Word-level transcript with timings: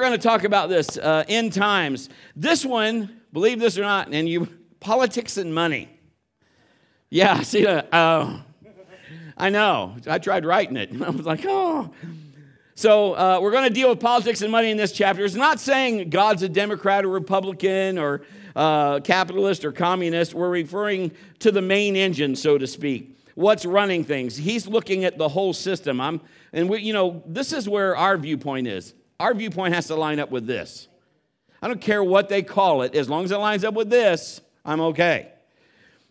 We're 0.00 0.06
going 0.06 0.18
to 0.18 0.28
talk 0.28 0.44
about 0.44 0.70
this 0.70 0.96
uh, 0.96 1.24
end 1.28 1.52
times. 1.52 2.08
This 2.34 2.64
one, 2.64 3.20
believe 3.34 3.60
this 3.60 3.76
or 3.76 3.82
not, 3.82 4.08
and 4.10 4.26
you 4.26 4.48
politics 4.80 5.36
and 5.36 5.54
money. 5.54 5.90
Yeah, 7.10 7.42
see 7.42 7.64
that? 7.64 7.92
Uh, 7.92 8.38
I 9.36 9.50
know. 9.50 9.96
I 10.06 10.16
tried 10.16 10.46
writing 10.46 10.78
it. 10.78 10.90
I 11.02 11.10
was 11.10 11.26
like, 11.26 11.44
oh. 11.46 11.92
So 12.74 13.12
uh, 13.12 13.40
we're 13.42 13.50
going 13.50 13.68
to 13.68 13.74
deal 13.74 13.90
with 13.90 14.00
politics 14.00 14.40
and 14.40 14.50
money 14.50 14.70
in 14.70 14.78
this 14.78 14.92
chapter. 14.92 15.22
It's 15.22 15.34
not 15.34 15.60
saying 15.60 16.08
God's 16.08 16.42
a 16.44 16.48
Democrat 16.48 17.04
or 17.04 17.08
Republican 17.08 17.98
or 17.98 18.22
uh, 18.56 19.00
capitalist 19.00 19.66
or 19.66 19.70
communist. 19.70 20.32
We're 20.32 20.48
referring 20.48 21.12
to 21.40 21.52
the 21.52 21.60
main 21.60 21.94
engine, 21.94 22.36
so 22.36 22.56
to 22.56 22.66
speak. 22.66 23.18
What's 23.34 23.66
running 23.66 24.04
things? 24.04 24.34
He's 24.34 24.66
looking 24.66 25.04
at 25.04 25.18
the 25.18 25.28
whole 25.28 25.52
system. 25.52 26.00
I'm, 26.00 26.22
and 26.54 26.70
we, 26.70 26.80
you 26.80 26.94
know, 26.94 27.22
this 27.26 27.52
is 27.52 27.68
where 27.68 27.94
our 27.94 28.16
viewpoint 28.16 28.66
is. 28.66 28.94
Our 29.20 29.34
viewpoint 29.34 29.74
has 29.74 29.86
to 29.88 29.96
line 29.96 30.18
up 30.18 30.30
with 30.30 30.46
this. 30.46 30.88
I 31.60 31.68
don't 31.68 31.80
care 31.80 32.02
what 32.02 32.30
they 32.30 32.42
call 32.42 32.80
it, 32.82 32.94
as 32.94 33.10
long 33.10 33.24
as 33.24 33.30
it 33.30 33.36
lines 33.36 33.64
up 33.64 33.74
with 33.74 33.90
this, 33.90 34.40
I'm 34.64 34.80
okay. 34.80 35.30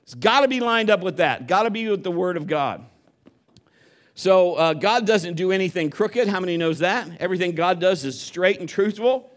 It's 0.04 0.14
got 0.14 0.42
to 0.42 0.48
be 0.48 0.60
lined 0.60 0.92
up 0.92 1.02
with 1.02 1.18
that, 1.18 1.48
got 1.48 1.64
to 1.64 1.72
be 1.72 1.90
with 1.90 2.04
the 2.04 2.12
Word 2.12 2.38
of 2.38 2.46
God. 2.46 2.86
So, 4.14 4.56
uh, 4.56 4.74
God 4.76 5.08
doesn't 5.08 5.36
do 5.36 5.52
anything 5.52 5.90
crooked. 5.90 6.28
How 6.28 6.40
many 6.40 6.56
knows 6.56 6.80
that? 6.80 7.10
Everything 7.20 7.56
God 7.56 7.80
does 7.80 8.06
is 8.06 8.20
straight 8.20 8.60
and 8.60 8.70
truthful. 8.70 9.32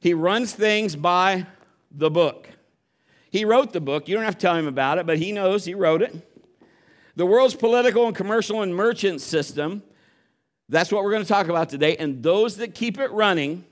He 0.00 0.14
runs 0.14 0.54
things 0.54 0.96
by 0.96 1.46
the 1.90 2.10
book. 2.10 2.48
He 3.30 3.44
wrote 3.44 3.74
the 3.74 3.80
book. 3.80 4.08
You 4.08 4.14
don't 4.14 4.24
have 4.24 4.38
to 4.38 4.40
tell 4.40 4.56
him 4.56 4.66
about 4.66 4.96
it, 4.96 5.04
but 5.04 5.18
he 5.18 5.30
knows 5.30 5.66
he 5.66 5.74
wrote 5.74 6.00
it. 6.00 6.14
The 7.16 7.26
world's 7.26 7.54
political 7.54 8.06
and 8.06 8.16
commercial 8.16 8.62
and 8.62 8.74
merchant 8.74 9.20
system 9.20 9.82
that's 10.68 10.90
what 10.90 11.04
we're 11.04 11.10
going 11.10 11.22
to 11.22 11.28
talk 11.28 11.48
about 11.48 11.68
today. 11.68 11.96
And 11.96 12.22
those 12.22 12.56
that 12.56 12.74
keep 12.74 12.98
it 12.98 13.10
running 13.12 13.64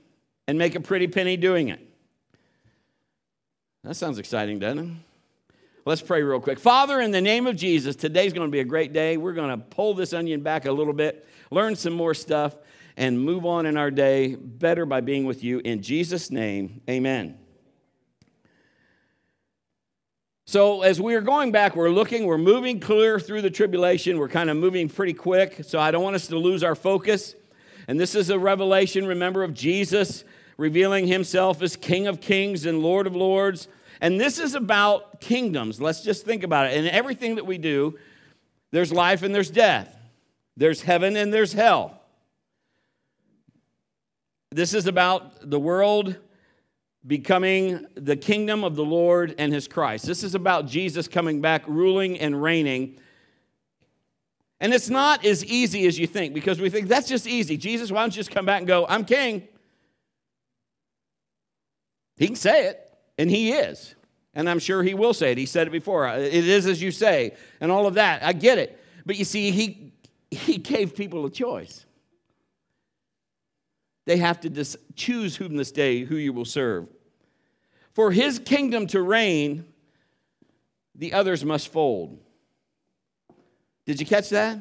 and 0.47 0.57
make 0.57 0.75
a 0.75 0.79
pretty 0.79 1.07
penny 1.07 1.37
doing 1.37 1.69
it. 1.69 1.79
That 3.83 3.95
sounds 3.95 4.19
exciting, 4.19 4.59
doesn't 4.59 4.79
it? 4.79 4.91
Let's 5.85 6.01
pray 6.01 6.23
real 6.23 6.39
quick. 6.39 6.59
Father, 6.59 7.01
in 7.01 7.11
the 7.11 7.19
name 7.19 7.45
of 7.45 7.57
Jesus, 7.57 7.97
today's 7.97 8.31
going 8.31 8.47
to 8.47 8.51
be 8.51 8.61
a 8.61 8.65
great 8.65 8.93
day. 8.93 9.17
We're 9.17 9.33
going 9.33 9.49
to 9.49 9.57
pull 9.57 9.93
this 9.93 10.13
onion 10.13 10.41
back 10.41 10.65
a 10.65 10.71
little 10.71 10.93
bit, 10.93 11.27
learn 11.51 11.75
some 11.75 11.91
more 11.91 12.13
stuff, 12.13 12.55
and 12.95 13.19
move 13.19 13.45
on 13.45 13.65
in 13.65 13.75
our 13.75 13.91
day 13.91 14.35
better 14.35 14.85
by 14.85 15.01
being 15.01 15.25
with 15.25 15.43
you. 15.43 15.59
In 15.59 15.81
Jesus' 15.81 16.31
name, 16.31 16.81
amen. 16.89 17.37
So, 20.45 20.81
as 20.81 20.99
we 20.99 21.15
are 21.15 21.21
going 21.21 21.53
back, 21.53 21.73
we're 21.73 21.89
looking, 21.89 22.25
we're 22.25 22.37
moving 22.37 22.81
clear 22.81 23.17
through 23.17 23.43
the 23.43 23.49
tribulation. 23.49 24.17
We're 24.17 24.27
kind 24.27 24.49
of 24.49 24.57
moving 24.57 24.89
pretty 24.89 25.13
quick, 25.13 25.63
so 25.63 25.79
I 25.79 25.89
don't 25.89 26.03
want 26.03 26.17
us 26.17 26.27
to 26.27 26.37
lose 26.37 26.63
our 26.63 26.75
focus. 26.75 27.33
And 27.87 27.97
this 27.97 28.13
is 28.13 28.29
a 28.29 28.37
revelation, 28.37 29.07
remember, 29.07 29.43
of 29.43 29.53
Jesus 29.53 30.25
revealing 30.57 31.07
himself 31.07 31.61
as 31.61 31.77
King 31.77 32.07
of 32.07 32.19
Kings 32.19 32.65
and 32.65 32.81
Lord 32.81 33.07
of 33.07 33.15
Lords. 33.15 33.69
And 34.01 34.19
this 34.19 34.37
is 34.37 34.53
about 34.53 35.21
kingdoms. 35.21 35.79
Let's 35.79 36.03
just 36.03 36.25
think 36.25 36.43
about 36.43 36.67
it. 36.67 36.73
In 36.77 36.87
everything 36.87 37.35
that 37.35 37.45
we 37.45 37.57
do, 37.57 37.97
there's 38.71 38.91
life 38.91 39.23
and 39.23 39.33
there's 39.33 39.49
death, 39.49 39.97
there's 40.57 40.81
heaven 40.81 41.15
and 41.15 41.33
there's 41.33 41.53
hell. 41.53 42.01
This 44.51 44.73
is 44.73 44.87
about 44.87 45.49
the 45.49 45.59
world 45.59 46.17
becoming 47.05 47.85
the 47.95 48.15
kingdom 48.15 48.63
of 48.63 48.75
the 48.75 48.85
Lord 48.85 49.35
and 49.37 49.53
his 49.53 49.67
Christ. 49.67 50.05
This 50.05 50.23
is 50.23 50.35
about 50.35 50.67
Jesus 50.67 51.07
coming 51.07 51.41
back, 51.41 51.63
ruling 51.67 52.19
and 52.19 52.41
reigning. 52.41 52.97
And 54.59 54.73
it's 54.73 54.89
not 54.89 55.25
as 55.25 55.43
easy 55.43 55.85
as 55.87 55.99
you 55.99 56.07
think 56.07 56.33
because 56.33 56.61
we 56.61 56.69
think 56.69 56.87
that's 56.87 57.09
just 57.09 57.27
easy. 57.27 57.57
Jesus, 57.57 57.91
why 57.91 58.01
don't 58.01 58.15
you 58.15 58.19
just 58.19 58.31
come 58.31 58.45
back 58.45 58.59
and 58.59 58.67
go, 58.67 58.85
I'm 58.87 59.03
king? 59.03 59.47
He 62.15 62.27
can 62.27 62.35
say 62.35 62.67
it, 62.67 62.79
and 63.17 63.29
he 63.29 63.51
is. 63.51 63.95
And 64.33 64.49
I'm 64.49 64.59
sure 64.59 64.81
he 64.81 64.93
will 64.93 65.13
say 65.13 65.33
it. 65.33 65.37
He 65.37 65.45
said 65.45 65.67
it 65.67 65.71
before. 65.71 66.07
It 66.07 66.33
is 66.33 66.65
as 66.65 66.81
you 66.81 66.91
say, 66.91 67.35
and 67.59 67.71
all 67.71 67.85
of 67.85 67.95
that. 67.95 68.23
I 68.23 68.33
get 68.33 68.57
it. 68.57 68.79
But 69.05 69.17
you 69.17 69.25
see, 69.25 69.51
he, 69.51 69.91
he 70.31 70.57
gave 70.57 70.95
people 70.95 71.25
a 71.25 71.29
choice. 71.29 71.85
They 74.05 74.17
have 74.17 74.41
to 74.41 74.49
dis- 74.49 74.77
choose 74.95 75.35
whom 75.35 75.55
this 75.55 75.71
day 75.71 76.03
who 76.03 76.15
you 76.15 76.33
will 76.33 76.45
serve. 76.45 76.87
For 77.93 78.11
his 78.11 78.39
kingdom 78.39 78.87
to 78.87 79.01
reign, 79.01 79.65
the 80.95 81.13
others 81.13 81.45
must 81.45 81.69
fold. 81.69 82.19
Did 83.85 83.99
you 83.99 84.05
catch 84.05 84.29
that? 84.29 84.59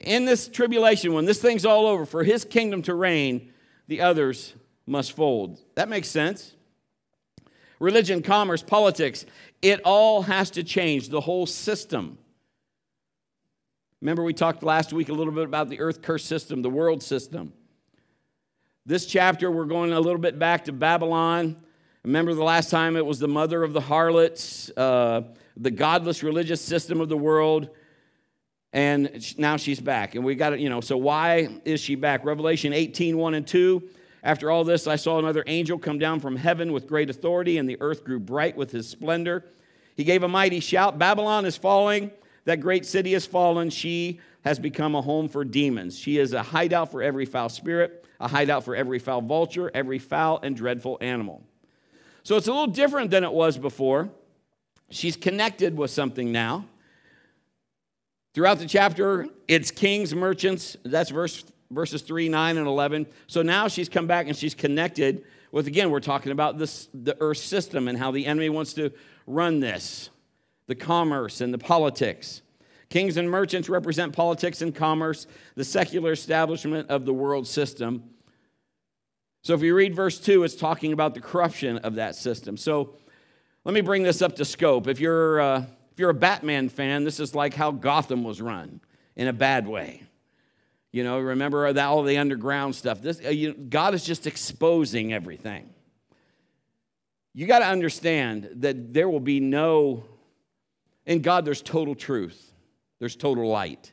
In 0.00 0.24
this 0.24 0.48
tribulation, 0.48 1.12
when 1.12 1.24
this 1.24 1.40
thing's 1.40 1.64
all 1.64 1.86
over, 1.86 2.04
for 2.04 2.24
his 2.24 2.44
kingdom 2.44 2.82
to 2.82 2.94
reign, 2.94 3.52
the 3.88 4.00
others 4.00 4.54
must 4.86 5.12
fold. 5.12 5.60
That 5.76 5.88
makes 5.88 6.08
sense. 6.08 6.54
Religion, 7.78 8.22
commerce, 8.22 8.62
politics, 8.62 9.24
it 9.62 9.80
all 9.84 10.22
has 10.22 10.50
to 10.52 10.62
change, 10.62 11.08
the 11.08 11.20
whole 11.20 11.46
system. 11.46 12.18
Remember, 14.00 14.22
we 14.22 14.34
talked 14.34 14.62
last 14.62 14.92
week 14.92 15.08
a 15.08 15.12
little 15.12 15.32
bit 15.32 15.44
about 15.44 15.70
the 15.70 15.80
earth 15.80 16.02
curse 16.02 16.24
system, 16.24 16.62
the 16.62 16.70
world 16.70 17.02
system. 17.02 17.52
This 18.86 19.06
chapter, 19.06 19.50
we're 19.50 19.64
going 19.64 19.94
a 19.94 20.00
little 20.00 20.20
bit 20.20 20.38
back 20.38 20.66
to 20.66 20.72
Babylon. 20.72 21.56
Remember 22.04 22.34
the 22.34 22.44
last 22.44 22.68
time 22.68 22.98
it 22.98 23.06
was 23.06 23.18
the 23.18 23.26
mother 23.26 23.62
of 23.62 23.72
the 23.72 23.80
harlots, 23.80 24.70
uh, 24.76 25.22
the 25.56 25.70
godless 25.70 26.22
religious 26.22 26.60
system 26.60 27.00
of 27.00 27.08
the 27.08 27.16
world. 27.16 27.70
And 28.74 29.38
now 29.38 29.56
she's 29.56 29.80
back. 29.80 30.16
And 30.16 30.22
we 30.22 30.34
got 30.34 30.52
it, 30.52 30.60
you 30.60 30.68
know, 30.68 30.82
so 30.82 30.98
why 30.98 31.48
is 31.64 31.80
she 31.80 31.94
back? 31.94 32.26
Revelation 32.26 32.74
18, 32.74 33.16
1 33.16 33.32
and 33.32 33.46
2. 33.46 33.82
After 34.22 34.50
all 34.50 34.64
this, 34.64 34.86
I 34.86 34.96
saw 34.96 35.18
another 35.18 35.44
angel 35.46 35.78
come 35.78 35.98
down 35.98 36.20
from 36.20 36.36
heaven 36.36 36.70
with 36.70 36.86
great 36.86 37.08
authority, 37.08 37.56
and 37.56 37.66
the 37.66 37.78
earth 37.80 38.04
grew 38.04 38.20
bright 38.20 38.54
with 38.54 38.70
his 38.70 38.86
splendor. 38.86 39.46
He 39.96 40.04
gave 40.04 40.24
a 40.24 40.28
mighty 40.28 40.60
shout 40.60 40.98
Babylon 40.98 41.46
is 41.46 41.56
falling, 41.56 42.10
that 42.44 42.60
great 42.60 42.84
city 42.84 43.14
has 43.14 43.24
fallen. 43.24 43.70
She 43.70 44.20
has 44.44 44.58
become 44.58 44.94
a 44.94 45.00
home 45.00 45.30
for 45.30 45.42
demons. 45.42 45.98
She 45.98 46.18
is 46.18 46.34
a 46.34 46.42
hideout 46.42 46.90
for 46.90 47.02
every 47.02 47.24
foul 47.24 47.48
spirit, 47.48 48.03
a 48.20 48.28
hideout 48.28 48.64
for 48.64 48.74
every 48.76 48.98
foul 48.98 49.20
vulture, 49.20 49.70
every 49.74 49.98
foul 49.98 50.40
and 50.42 50.56
dreadful 50.56 50.98
animal. 51.00 51.42
So 52.22 52.36
it's 52.36 52.46
a 52.46 52.52
little 52.52 52.68
different 52.68 53.10
than 53.10 53.24
it 53.24 53.32
was 53.32 53.58
before. 53.58 54.08
She's 54.90 55.16
connected 55.16 55.76
with 55.76 55.90
something 55.90 56.32
now. 56.32 56.66
Throughout 58.32 58.58
the 58.58 58.66
chapter, 58.66 59.28
it's 59.46 59.70
kings, 59.70 60.14
merchants. 60.14 60.76
That's 60.84 61.10
verse, 61.10 61.44
verses 61.70 62.02
3, 62.02 62.28
9, 62.28 62.56
and 62.56 62.66
11. 62.66 63.06
So 63.26 63.42
now 63.42 63.68
she's 63.68 63.88
come 63.88 64.06
back 64.06 64.26
and 64.26 64.36
she's 64.36 64.54
connected 64.54 65.24
with, 65.52 65.66
again, 65.66 65.90
we're 65.90 66.00
talking 66.00 66.32
about 66.32 66.58
this, 66.58 66.88
the 66.92 67.16
earth 67.20 67.38
system 67.38 67.86
and 67.86 67.96
how 67.96 68.10
the 68.10 68.26
enemy 68.26 68.48
wants 68.48 68.74
to 68.74 68.90
run 69.26 69.60
this 69.60 70.10
the 70.66 70.74
commerce 70.74 71.42
and 71.42 71.52
the 71.52 71.58
politics. 71.58 72.40
Kings 72.94 73.16
and 73.16 73.28
merchants 73.28 73.68
represent 73.68 74.12
politics 74.12 74.62
and 74.62 74.72
commerce, 74.72 75.26
the 75.56 75.64
secular 75.64 76.12
establishment 76.12 76.88
of 76.90 77.04
the 77.04 77.12
world 77.12 77.44
system. 77.44 78.04
So 79.42 79.52
if 79.52 79.62
you 79.62 79.74
read 79.74 79.96
verse 79.96 80.20
2, 80.20 80.44
it's 80.44 80.54
talking 80.54 80.92
about 80.92 81.12
the 81.12 81.20
corruption 81.20 81.78
of 81.78 81.96
that 81.96 82.14
system. 82.14 82.56
So 82.56 82.94
let 83.64 83.74
me 83.74 83.80
bring 83.80 84.04
this 84.04 84.22
up 84.22 84.36
to 84.36 84.44
scope. 84.44 84.86
If 84.86 85.00
you're, 85.00 85.40
uh, 85.40 85.64
if 85.90 85.98
you're 85.98 86.10
a 86.10 86.14
Batman 86.14 86.68
fan, 86.68 87.02
this 87.02 87.18
is 87.18 87.34
like 87.34 87.52
how 87.52 87.72
Gotham 87.72 88.22
was 88.22 88.40
run 88.40 88.80
in 89.16 89.26
a 89.26 89.32
bad 89.32 89.66
way. 89.66 90.04
You 90.92 91.02
know, 91.02 91.18
remember 91.18 91.72
that, 91.72 91.86
all 91.86 92.04
the 92.04 92.18
underground 92.18 92.76
stuff. 92.76 93.02
This, 93.02 93.20
uh, 93.26 93.30
you, 93.30 93.54
God 93.54 93.94
is 93.94 94.04
just 94.04 94.28
exposing 94.28 95.12
everything. 95.12 95.68
You 97.32 97.48
got 97.48 97.58
to 97.58 97.66
understand 97.66 98.50
that 98.58 98.94
there 98.94 99.08
will 99.08 99.18
be 99.18 99.40
no, 99.40 100.04
in 101.06 101.22
God, 101.22 101.44
there's 101.44 101.60
total 101.60 101.96
truth, 101.96 102.52
there's 102.98 103.16
total 103.16 103.48
light. 103.48 103.92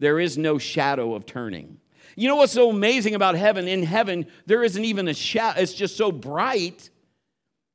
There 0.00 0.20
is 0.20 0.38
no 0.38 0.58
shadow 0.58 1.14
of 1.14 1.26
turning. 1.26 1.78
You 2.16 2.28
know 2.28 2.36
what's 2.36 2.52
so 2.52 2.70
amazing 2.70 3.14
about 3.14 3.34
heaven? 3.34 3.68
In 3.68 3.82
heaven, 3.82 4.26
there 4.46 4.64
isn't 4.64 4.84
even 4.84 5.08
a 5.08 5.14
shadow. 5.14 5.60
It's 5.60 5.74
just 5.74 5.96
so 5.96 6.10
bright 6.10 6.90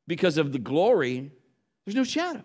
because 0.08 0.38
of 0.38 0.52
the 0.52 0.60
glory. 0.60 1.32
There's 1.86 1.96
no 1.96 2.04
shadow. 2.04 2.44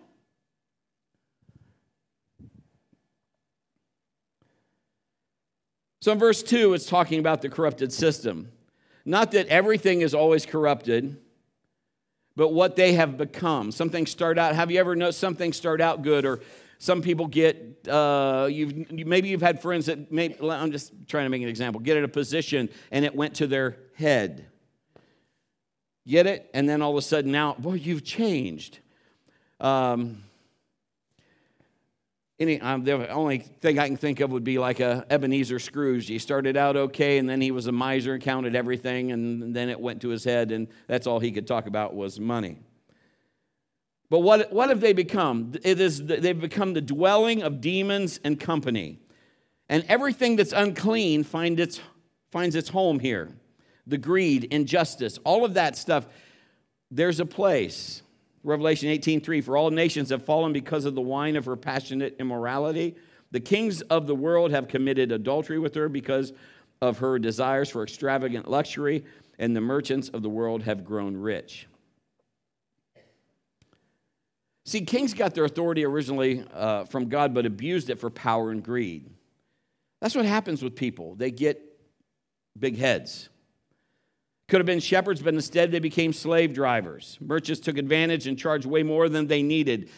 So 6.01 6.13
in 6.13 6.19
verse 6.19 6.41
2, 6.41 6.73
it's 6.73 6.85
talking 6.85 7.19
about 7.19 7.41
the 7.41 7.49
corrupted 7.49 7.91
system. 7.91 8.51
Not 9.03 9.31
that 9.31 9.47
everything 9.47 10.01
is 10.01 10.13
always 10.13 10.45
corrupted, 10.45 11.17
but 12.35 12.53
what 12.53 12.77
they 12.77 12.93
have 12.93 13.17
become. 13.17 13.71
Something 13.71 14.05
start 14.05 14.37
out, 14.37 14.55
have 14.55 14.71
you 14.71 14.79
ever 14.79 14.95
noticed 14.95 15.19
something 15.19 15.51
start 15.51 15.81
out 15.81 16.01
good 16.01 16.25
or 16.25 16.39
some 16.79 17.01
people 17.01 17.27
get, 17.27 17.87
uh, 17.89 18.47
you've, 18.49 18.89
maybe 18.89 19.27
you've 19.27 19.41
had 19.41 19.61
friends 19.61 19.85
that, 19.87 20.11
may, 20.11 20.35
I'm 20.41 20.71
just 20.71 20.93
trying 21.07 21.25
to 21.25 21.29
make 21.29 21.41
an 21.41 21.49
example, 21.49 21.81
get 21.81 21.97
at 21.97 22.05
a 22.05 22.07
position 22.07 22.69
and 22.89 23.03
it 23.03 23.13
went 23.13 23.35
to 23.35 23.47
their 23.47 23.77
head. 23.95 24.47
Get 26.07 26.25
it? 26.25 26.49
And 26.53 26.67
then 26.67 26.81
all 26.81 26.91
of 26.91 26.97
a 26.97 27.01
sudden 27.01 27.33
now, 27.33 27.55
boy, 27.59 27.73
you've 27.73 28.05
changed. 28.05 28.79
Um, 29.59 30.23
any, 32.39 32.61
um, 32.61 32.85
the 32.85 33.09
only 33.09 33.39
thing 33.39 33.77
I 33.77 33.87
can 33.87 33.97
think 33.97 34.21
of 34.21 34.31
would 34.31 34.45
be 34.45 34.57
like 34.57 34.79
a 34.79 35.05
Ebenezer 35.09 35.59
Scrooge. 35.59 36.07
He 36.07 36.17
started 36.17 36.55
out 36.55 36.77
okay, 36.77 37.17
and 37.17 37.27
then 37.27 37.41
he 37.41 37.51
was 37.51 37.67
a 37.67 37.73
miser 37.73 38.13
and 38.13 38.23
counted 38.23 38.55
everything, 38.55 39.11
and 39.11 39.53
then 39.53 39.67
it 39.67 39.77
went 39.77 40.01
to 40.03 40.07
his 40.07 40.23
head, 40.23 40.53
and 40.53 40.69
that's 40.87 41.05
all 41.05 41.19
he 41.19 41.33
could 41.33 41.45
talk 41.45 41.67
about 41.67 41.93
was 41.93 42.17
money. 42.17 42.57
But 44.09 44.19
what, 44.19 44.51
what 44.51 44.69
have 44.69 44.81
they 44.81 44.93
become? 44.93 45.53
It 45.63 45.79
is, 45.79 46.03
they've 46.03 46.39
become 46.39 46.73
the 46.73 46.81
dwelling 46.81 47.43
of 47.43 47.61
demons 47.61 48.19
and 48.23 48.39
company. 48.39 48.99
And 49.69 49.85
everything 49.87 50.35
that's 50.35 50.51
unclean 50.51 51.23
find 51.23 51.59
its, 51.59 51.79
finds 52.31 52.55
its 52.55 52.69
home 52.69 52.99
here. 52.99 53.29
The 53.85 53.99
greed, 53.99 54.45
injustice, 54.45 55.19
all 55.23 55.45
of 55.45 55.53
that 55.53 55.77
stuff. 55.77 56.07
There's 56.89 57.19
a 57.19 57.25
place. 57.25 58.01
Revelation 58.43 58.89
18:3 58.89 59.43
For 59.43 59.57
all 59.57 59.69
nations 59.69 60.09
have 60.09 60.23
fallen 60.25 60.53
because 60.53 60.85
of 60.85 60.95
the 60.95 61.01
wine 61.01 61.35
of 61.35 61.45
her 61.45 61.55
passionate 61.55 62.15
immorality. 62.19 62.95
The 63.31 63.39
kings 63.39 63.81
of 63.83 64.07
the 64.07 64.15
world 64.15 64.51
have 64.51 64.67
committed 64.67 65.11
adultery 65.11 65.59
with 65.59 65.75
her 65.75 65.89
because 65.89 66.33
of 66.81 66.99
her 66.99 67.19
desires 67.19 67.69
for 67.69 67.83
extravagant 67.83 68.49
luxury, 68.49 69.03
and 69.37 69.55
the 69.55 69.61
merchants 69.61 70.09
of 70.09 70.23
the 70.23 70.29
world 70.29 70.63
have 70.63 70.83
grown 70.83 71.15
rich. 71.15 71.67
See, 74.69 74.81
kings 74.81 75.15
got 75.15 75.33
their 75.33 75.45
authority 75.45 75.83
originally 75.83 76.45
uh, 76.53 76.83
from 76.83 77.09
God, 77.09 77.33
but 77.33 77.47
abused 77.47 77.89
it 77.89 77.99
for 77.99 78.11
power 78.11 78.51
and 78.51 78.63
greed. 78.63 79.09
That's 79.99 80.13
what 80.13 80.25
happens 80.25 80.61
with 80.61 80.75
people. 80.75 81.15
They 81.15 81.31
get 81.31 81.59
big 82.55 82.77
heads. 82.77 83.29
Could 84.47 84.59
have 84.59 84.67
been 84.67 84.79
shepherds, 84.79 85.23
but 85.23 85.33
instead 85.33 85.71
they 85.71 85.79
became 85.79 86.13
slave 86.13 86.53
drivers. 86.53 87.17
Merchants 87.19 87.59
took 87.59 87.79
advantage 87.79 88.27
and 88.27 88.37
charged 88.37 88.67
way 88.67 88.83
more 88.83 89.09
than 89.09 89.25
they 89.25 89.41
needed. 89.41 89.89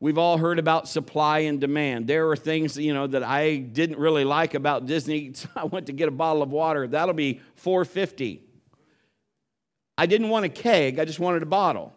We've 0.00 0.16
all 0.16 0.38
heard 0.38 0.58
about 0.58 0.88
supply 0.88 1.40
and 1.40 1.60
demand. 1.60 2.06
There 2.06 2.30
are 2.30 2.36
things, 2.36 2.78
you 2.78 2.94
know, 2.94 3.08
that 3.08 3.22
I 3.22 3.56
didn't 3.56 3.98
really 3.98 4.24
like 4.24 4.54
about 4.54 4.86
Disney. 4.86 5.34
I 5.54 5.64
went 5.64 5.84
to 5.88 5.92
get 5.92 6.08
a 6.08 6.12
bottle 6.12 6.40
of 6.40 6.50
water. 6.50 6.88
That'll 6.88 7.12
be 7.12 7.42
450. 7.56 8.42
I 9.98 10.06
didn't 10.06 10.30
want 10.30 10.46
a 10.46 10.48
keg, 10.48 10.98
I 10.98 11.04
just 11.04 11.20
wanted 11.20 11.42
a 11.42 11.46
bottle. 11.46 11.92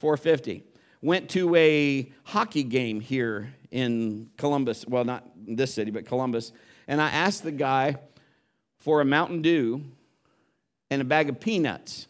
450. 0.00 0.64
Went 1.06 1.30
to 1.30 1.54
a 1.54 2.10
hockey 2.24 2.64
game 2.64 2.98
here 2.98 3.54
in 3.70 4.28
Columbus, 4.36 4.84
well, 4.88 5.04
not 5.04 5.24
this 5.36 5.72
city, 5.72 5.92
but 5.92 6.04
Columbus, 6.04 6.50
and 6.88 7.00
I 7.00 7.10
asked 7.10 7.44
the 7.44 7.52
guy 7.52 7.94
for 8.78 9.00
a 9.00 9.04
Mountain 9.04 9.42
Dew 9.42 9.84
and 10.90 11.00
a 11.00 11.04
bag 11.04 11.28
of 11.28 11.38
peanuts. 11.38 12.08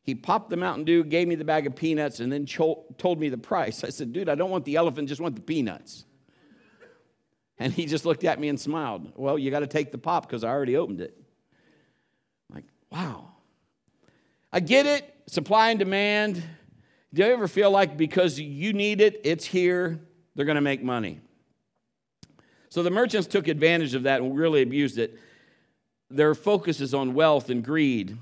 He 0.00 0.14
popped 0.14 0.48
the 0.48 0.56
Mountain 0.56 0.84
Dew, 0.84 1.02
gave 1.02 1.26
me 1.26 1.34
the 1.34 1.44
bag 1.44 1.66
of 1.66 1.74
peanuts, 1.74 2.20
and 2.20 2.30
then 2.30 2.46
told 2.46 3.18
me 3.18 3.30
the 3.30 3.36
price. 3.36 3.82
I 3.82 3.88
said, 3.88 4.12
Dude, 4.12 4.28
I 4.28 4.36
don't 4.36 4.50
want 4.50 4.64
the 4.64 4.76
elephant, 4.76 5.08
just 5.08 5.20
want 5.20 5.34
the 5.34 5.42
peanuts. 5.42 6.04
And 7.58 7.72
he 7.72 7.84
just 7.84 8.06
looked 8.06 8.22
at 8.22 8.38
me 8.38 8.48
and 8.48 8.60
smiled. 8.60 9.10
Well, 9.16 9.40
you 9.40 9.50
got 9.50 9.60
to 9.60 9.66
take 9.66 9.90
the 9.90 9.98
pop 9.98 10.28
because 10.28 10.44
I 10.44 10.50
already 10.50 10.76
opened 10.76 11.00
it. 11.00 11.20
I'm 12.48 12.54
like, 12.54 12.66
wow. 12.92 13.32
I 14.52 14.60
get 14.60 14.86
it, 14.86 15.12
supply 15.26 15.70
and 15.70 15.80
demand. 15.80 16.44
Do 17.14 17.22
you 17.22 17.32
ever 17.32 17.46
feel 17.46 17.70
like 17.70 17.96
because 17.96 18.40
you 18.40 18.72
need 18.72 19.00
it, 19.00 19.20
it's 19.22 19.44
here, 19.44 20.00
they're 20.34 20.44
going 20.44 20.56
to 20.56 20.60
make 20.60 20.82
money? 20.82 21.20
So 22.70 22.82
the 22.82 22.90
merchants 22.90 23.28
took 23.28 23.46
advantage 23.46 23.94
of 23.94 24.02
that 24.02 24.20
and 24.20 24.36
really 24.36 24.62
abused 24.62 24.98
it. 24.98 25.16
Their 26.10 26.34
focus 26.34 26.80
is 26.80 26.92
on 26.92 27.14
wealth 27.14 27.50
and 27.50 27.64
greed. 27.64 28.18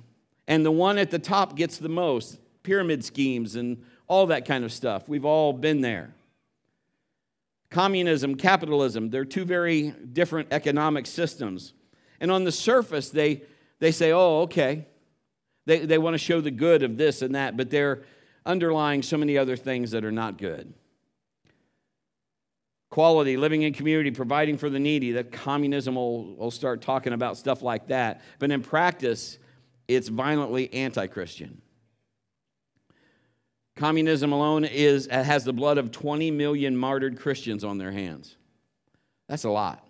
And 0.46 0.62
the 0.62 0.70
one 0.70 0.98
at 0.98 1.10
the 1.10 1.18
top 1.18 1.56
gets 1.56 1.78
the 1.78 1.88
most 1.88 2.38
pyramid 2.62 3.02
schemes 3.02 3.56
and 3.56 3.82
all 4.08 4.26
that 4.26 4.44
kind 4.44 4.62
of 4.62 4.70
stuff. 4.70 5.08
We've 5.08 5.24
all 5.24 5.54
been 5.54 5.80
there. 5.80 6.12
Communism, 7.70 8.34
capitalism, 8.34 9.08
they're 9.08 9.24
two 9.24 9.46
very 9.46 9.94
different 10.12 10.48
economic 10.50 11.06
systems. 11.06 11.72
And 12.20 12.30
on 12.30 12.44
the 12.44 12.52
surface, 12.52 13.08
they, 13.08 13.40
they 13.78 13.90
say, 13.90 14.12
oh, 14.12 14.42
okay. 14.42 14.84
They, 15.64 15.78
they 15.78 15.96
want 15.96 16.12
to 16.12 16.18
show 16.18 16.42
the 16.42 16.50
good 16.50 16.82
of 16.82 16.98
this 16.98 17.22
and 17.22 17.34
that, 17.34 17.56
but 17.56 17.70
they're 17.70 18.02
underlying 18.44 19.02
so 19.02 19.16
many 19.16 19.38
other 19.38 19.56
things 19.56 19.90
that 19.92 20.04
are 20.04 20.12
not 20.12 20.38
good 20.38 20.72
quality, 22.92 23.38
living 23.38 23.62
in 23.62 23.72
community, 23.72 24.10
providing 24.10 24.58
for 24.58 24.68
the 24.68 24.78
needy, 24.78 25.12
that 25.12 25.32
communism 25.32 25.94
will, 25.94 26.36
will 26.36 26.50
start 26.50 26.82
talking 26.82 27.14
about 27.14 27.38
stuff 27.38 27.62
like 27.62 27.86
that. 27.86 28.20
But 28.38 28.50
in 28.50 28.62
practice, 28.62 29.38
it's 29.88 30.08
violently 30.08 30.72
anti 30.74 31.06
Christian. 31.06 31.62
Communism 33.76 34.32
alone 34.32 34.66
is, 34.66 35.06
has 35.06 35.42
the 35.42 35.54
blood 35.54 35.78
of 35.78 35.90
20 35.90 36.30
million 36.32 36.76
martyred 36.76 37.18
Christians 37.18 37.64
on 37.64 37.78
their 37.78 37.90
hands. 37.90 38.36
That's 39.26 39.44
a 39.44 39.50
lot. 39.50 39.88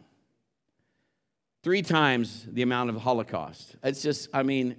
Three 1.65 1.83
times 1.83 2.47
the 2.53 2.63
amount 2.63 2.91
of 2.91 2.97
Holocaust. 2.97 3.75
It's 3.83 4.01
just, 4.01 4.29
I 4.33 4.45
mean, 4.45 4.77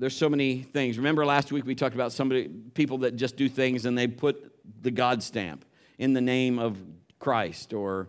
there's 0.00 0.16
so 0.16 0.30
many 0.30 0.62
things. 0.62 0.96
Remember 0.96 1.26
last 1.26 1.52
week 1.52 1.66
we 1.66 1.74
talked 1.74 1.94
about 1.94 2.10
somebody, 2.10 2.48
people 2.72 2.98
that 2.98 3.16
just 3.16 3.36
do 3.36 3.50
things 3.50 3.84
and 3.84 3.96
they 3.96 4.06
put 4.06 4.50
the 4.80 4.90
God 4.90 5.22
stamp 5.22 5.66
in 5.98 6.14
the 6.14 6.22
name 6.22 6.58
of 6.58 6.78
Christ 7.18 7.74
or 7.74 8.08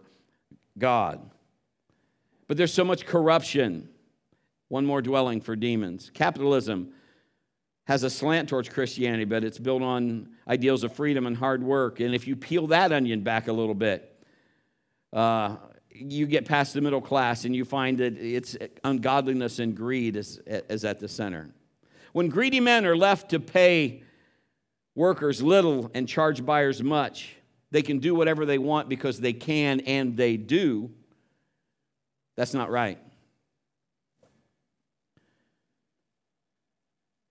God. 0.77 1.19
But 2.47 2.55
there's 2.55 2.73
so 2.73 2.85
much 2.85 3.05
corruption. 3.05 3.89
One 4.69 4.85
more 4.85 5.01
dwelling 5.01 5.41
for 5.41 5.57
demons. 5.57 6.09
Capitalism 6.13 6.93
has 7.87 8.03
a 8.03 8.09
slant 8.09 8.47
towards 8.47 8.69
Christianity, 8.69 9.25
but 9.25 9.43
it's 9.43 9.59
built 9.59 9.81
on 9.81 10.29
ideals 10.47 10.85
of 10.85 10.93
freedom 10.93 11.27
and 11.27 11.35
hard 11.35 11.61
work. 11.61 11.99
And 11.99 12.15
if 12.15 12.25
you 12.25 12.37
peel 12.37 12.67
that 12.67 12.93
onion 12.93 13.19
back 13.19 13.49
a 13.49 13.53
little 13.53 13.75
bit, 13.75 14.25
uh, 15.11 15.57
you 15.93 16.25
get 16.25 16.45
past 16.45 16.73
the 16.73 16.79
middle 16.79 17.01
class 17.01 17.43
and 17.43 17.53
you 17.53 17.65
find 17.65 17.97
that 17.97 18.17
it's 18.17 18.55
ungodliness 18.85 19.59
and 19.59 19.75
greed 19.75 20.15
is, 20.15 20.39
is 20.47 20.85
at 20.85 20.99
the 21.01 21.09
center. 21.09 21.49
When 22.13 22.29
greedy 22.29 22.59
men 22.59 22.85
are 22.85 22.95
left 22.95 23.29
to 23.29 23.39
pay 23.39 24.03
workers 24.95 25.41
little 25.41 25.89
and 25.93 26.07
charge 26.07 26.45
buyers 26.45 26.83
much, 26.83 27.35
they 27.71 27.81
can 27.81 27.99
do 27.99 28.13
whatever 28.13 28.45
they 28.45 28.57
want 28.57 28.89
because 28.89 29.19
they 29.19 29.33
can 29.33 29.79
and 29.81 30.17
they 30.17 30.37
do, 30.37 30.91
that's 32.35 32.53
not 32.53 32.69
right. 32.69 32.99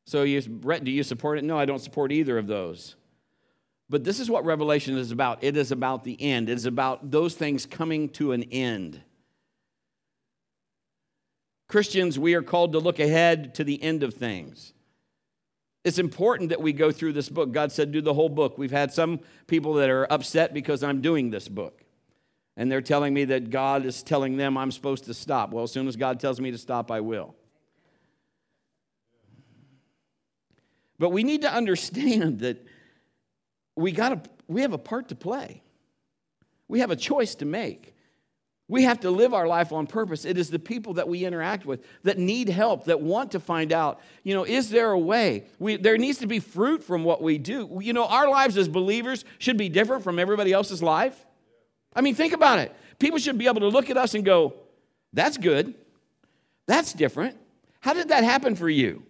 So, 0.06 0.24
you, 0.24 0.40
Brett, 0.42 0.82
do 0.82 0.90
you 0.90 1.04
support 1.04 1.38
it? 1.38 1.44
No, 1.44 1.56
I 1.56 1.66
don't 1.66 1.78
support 1.78 2.10
either 2.10 2.36
of 2.36 2.48
those. 2.48 2.96
But 3.88 4.02
this 4.02 4.18
is 4.18 4.30
what 4.30 4.44
Revelation 4.44 4.96
is 4.96 5.10
about 5.10 5.44
it 5.44 5.56
is 5.56 5.72
about 5.72 6.04
the 6.04 6.20
end, 6.20 6.48
it 6.48 6.54
is 6.54 6.66
about 6.66 7.10
those 7.10 7.34
things 7.34 7.66
coming 7.66 8.08
to 8.10 8.32
an 8.32 8.44
end. 8.44 9.00
Christians, 11.70 12.18
we 12.18 12.34
are 12.34 12.42
called 12.42 12.72
to 12.72 12.80
look 12.80 12.98
ahead 12.98 13.54
to 13.54 13.62
the 13.62 13.80
end 13.80 14.02
of 14.02 14.14
things. 14.14 14.72
It's 15.84 16.00
important 16.00 16.50
that 16.50 16.60
we 16.60 16.72
go 16.72 16.90
through 16.90 17.12
this 17.12 17.28
book. 17.28 17.52
God 17.52 17.70
said, 17.70 17.92
do 17.92 18.00
the 18.00 18.12
whole 18.12 18.28
book. 18.28 18.58
We've 18.58 18.72
had 18.72 18.92
some 18.92 19.20
people 19.46 19.74
that 19.74 19.88
are 19.88 20.04
upset 20.12 20.52
because 20.52 20.82
I'm 20.82 21.00
doing 21.00 21.30
this 21.30 21.46
book. 21.46 21.84
And 22.56 22.72
they're 22.72 22.82
telling 22.82 23.14
me 23.14 23.24
that 23.26 23.50
God 23.50 23.86
is 23.86 24.02
telling 24.02 24.36
them 24.36 24.58
I'm 24.58 24.72
supposed 24.72 25.04
to 25.04 25.14
stop. 25.14 25.52
Well, 25.52 25.62
as 25.62 25.70
soon 25.70 25.86
as 25.86 25.94
God 25.94 26.18
tells 26.18 26.40
me 26.40 26.50
to 26.50 26.58
stop, 26.58 26.90
I 26.90 27.02
will. 27.02 27.36
But 30.98 31.10
we 31.10 31.22
need 31.22 31.42
to 31.42 31.52
understand 31.52 32.40
that 32.40 32.66
we, 33.76 33.92
gotta, 33.92 34.20
we 34.48 34.62
have 34.62 34.72
a 34.72 34.78
part 34.78 35.10
to 35.10 35.14
play, 35.14 35.62
we 36.66 36.80
have 36.80 36.90
a 36.90 36.96
choice 36.96 37.36
to 37.36 37.44
make. 37.44 37.94
We 38.70 38.84
have 38.84 39.00
to 39.00 39.10
live 39.10 39.34
our 39.34 39.48
life 39.48 39.72
on 39.72 39.88
purpose. 39.88 40.24
It 40.24 40.38
is 40.38 40.48
the 40.48 40.60
people 40.60 40.94
that 40.94 41.08
we 41.08 41.24
interact 41.24 41.66
with 41.66 41.84
that 42.04 42.18
need 42.18 42.48
help, 42.48 42.84
that 42.84 43.00
want 43.00 43.32
to 43.32 43.40
find 43.40 43.72
out, 43.72 44.00
you 44.22 44.32
know, 44.32 44.44
is 44.44 44.70
there 44.70 44.92
a 44.92 44.98
way? 44.98 45.46
We, 45.58 45.74
there 45.74 45.98
needs 45.98 46.18
to 46.18 46.28
be 46.28 46.38
fruit 46.38 46.84
from 46.84 47.02
what 47.02 47.20
we 47.20 47.36
do. 47.36 47.80
You 47.82 47.92
know, 47.92 48.06
our 48.06 48.30
lives 48.30 48.56
as 48.56 48.68
believers 48.68 49.24
should 49.38 49.56
be 49.56 49.68
different 49.68 50.04
from 50.04 50.20
everybody 50.20 50.52
else's 50.52 50.84
life. 50.84 51.26
I 51.96 52.00
mean, 52.00 52.14
think 52.14 52.32
about 52.32 52.60
it. 52.60 52.72
People 53.00 53.18
should 53.18 53.38
be 53.38 53.48
able 53.48 53.62
to 53.62 53.68
look 53.68 53.90
at 53.90 53.96
us 53.96 54.14
and 54.14 54.24
go, 54.24 54.54
that's 55.12 55.36
good. 55.36 55.74
That's 56.68 56.92
different. 56.92 57.36
How 57.80 57.92
did 57.92 58.10
that 58.10 58.22
happen 58.22 58.54
for 58.54 58.68
you? 58.68 59.02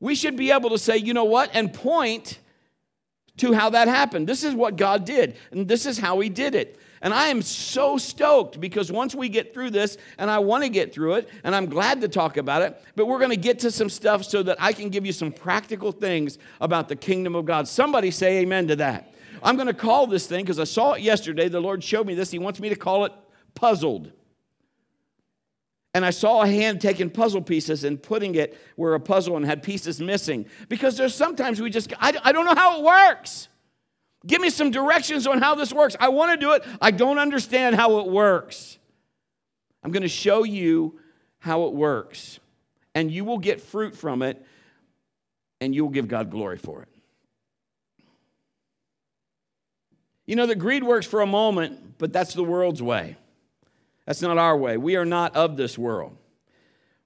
We 0.00 0.14
should 0.14 0.34
be 0.34 0.50
able 0.50 0.70
to 0.70 0.78
say, 0.78 0.96
you 0.96 1.12
know 1.12 1.24
what, 1.24 1.50
and 1.52 1.74
point 1.74 2.38
to 3.38 3.52
how 3.52 3.70
that 3.70 3.88
happened. 3.88 4.28
This 4.28 4.44
is 4.44 4.54
what 4.54 4.76
God 4.76 5.04
did, 5.04 5.36
and 5.50 5.66
this 5.66 5.86
is 5.86 5.98
how 5.98 6.20
He 6.20 6.28
did 6.28 6.54
it. 6.54 6.78
And 7.00 7.14
I 7.14 7.28
am 7.28 7.42
so 7.42 7.96
stoked 7.96 8.60
because 8.60 8.90
once 8.90 9.14
we 9.14 9.28
get 9.28 9.54
through 9.54 9.70
this, 9.70 9.98
and 10.18 10.30
I 10.30 10.40
want 10.40 10.64
to 10.64 10.68
get 10.68 10.92
through 10.92 11.14
it, 11.14 11.28
and 11.44 11.54
I'm 11.54 11.66
glad 11.66 12.00
to 12.00 12.08
talk 12.08 12.36
about 12.36 12.62
it, 12.62 12.80
but 12.96 13.06
we're 13.06 13.18
going 13.18 13.30
to 13.30 13.36
get 13.36 13.60
to 13.60 13.70
some 13.70 13.88
stuff 13.88 14.24
so 14.24 14.42
that 14.42 14.56
I 14.60 14.72
can 14.72 14.88
give 14.88 15.06
you 15.06 15.12
some 15.12 15.30
practical 15.30 15.92
things 15.92 16.38
about 16.60 16.88
the 16.88 16.96
kingdom 16.96 17.34
of 17.34 17.44
God. 17.44 17.68
Somebody 17.68 18.10
say 18.10 18.38
amen 18.38 18.68
to 18.68 18.76
that. 18.76 19.14
I'm 19.42 19.54
going 19.54 19.68
to 19.68 19.74
call 19.74 20.08
this 20.08 20.26
thing 20.26 20.44
because 20.44 20.58
I 20.58 20.64
saw 20.64 20.94
it 20.94 21.02
yesterday. 21.02 21.48
The 21.48 21.60
Lord 21.60 21.84
showed 21.84 22.06
me 22.06 22.14
this. 22.14 22.30
He 22.30 22.40
wants 22.40 22.58
me 22.58 22.68
to 22.68 22.76
call 22.76 23.04
it 23.04 23.12
puzzled. 23.54 24.10
And 25.98 26.06
I 26.06 26.10
saw 26.10 26.42
a 26.42 26.46
hand 26.46 26.80
taking 26.80 27.10
puzzle 27.10 27.42
pieces 27.42 27.82
and 27.82 28.00
putting 28.00 28.36
it 28.36 28.56
where 28.76 28.94
a 28.94 29.00
puzzle 29.00 29.36
and 29.36 29.44
had 29.44 29.64
pieces 29.64 30.00
missing. 30.00 30.46
Because 30.68 30.96
there's 30.96 31.12
sometimes 31.12 31.60
we 31.60 31.70
just, 31.70 31.92
I, 31.98 32.16
I 32.22 32.30
don't 32.30 32.44
know 32.44 32.54
how 32.54 32.78
it 32.78 32.84
works. 32.84 33.48
Give 34.24 34.40
me 34.40 34.48
some 34.48 34.70
directions 34.70 35.26
on 35.26 35.42
how 35.42 35.56
this 35.56 35.72
works. 35.72 35.96
I 35.98 36.10
want 36.10 36.30
to 36.30 36.36
do 36.36 36.52
it. 36.52 36.64
I 36.80 36.92
don't 36.92 37.18
understand 37.18 37.74
how 37.74 37.98
it 37.98 38.06
works. 38.06 38.78
I'm 39.82 39.90
going 39.90 40.04
to 40.04 40.08
show 40.08 40.44
you 40.44 41.00
how 41.40 41.64
it 41.64 41.74
works, 41.74 42.38
and 42.94 43.10
you 43.10 43.24
will 43.24 43.38
get 43.38 43.60
fruit 43.60 43.96
from 43.96 44.22
it, 44.22 44.40
and 45.60 45.74
you 45.74 45.82
will 45.82 45.90
give 45.90 46.06
God 46.06 46.30
glory 46.30 46.58
for 46.58 46.82
it. 46.82 46.88
You 50.26 50.36
know 50.36 50.46
that 50.46 50.60
greed 50.60 50.84
works 50.84 51.08
for 51.08 51.22
a 51.22 51.26
moment, 51.26 51.98
but 51.98 52.12
that's 52.12 52.34
the 52.34 52.44
world's 52.44 52.80
way. 52.80 53.16
That's 54.08 54.22
not 54.22 54.38
our 54.38 54.56
way. 54.56 54.78
We 54.78 54.96
are 54.96 55.04
not 55.04 55.36
of 55.36 55.58
this 55.58 55.76
world. 55.76 56.16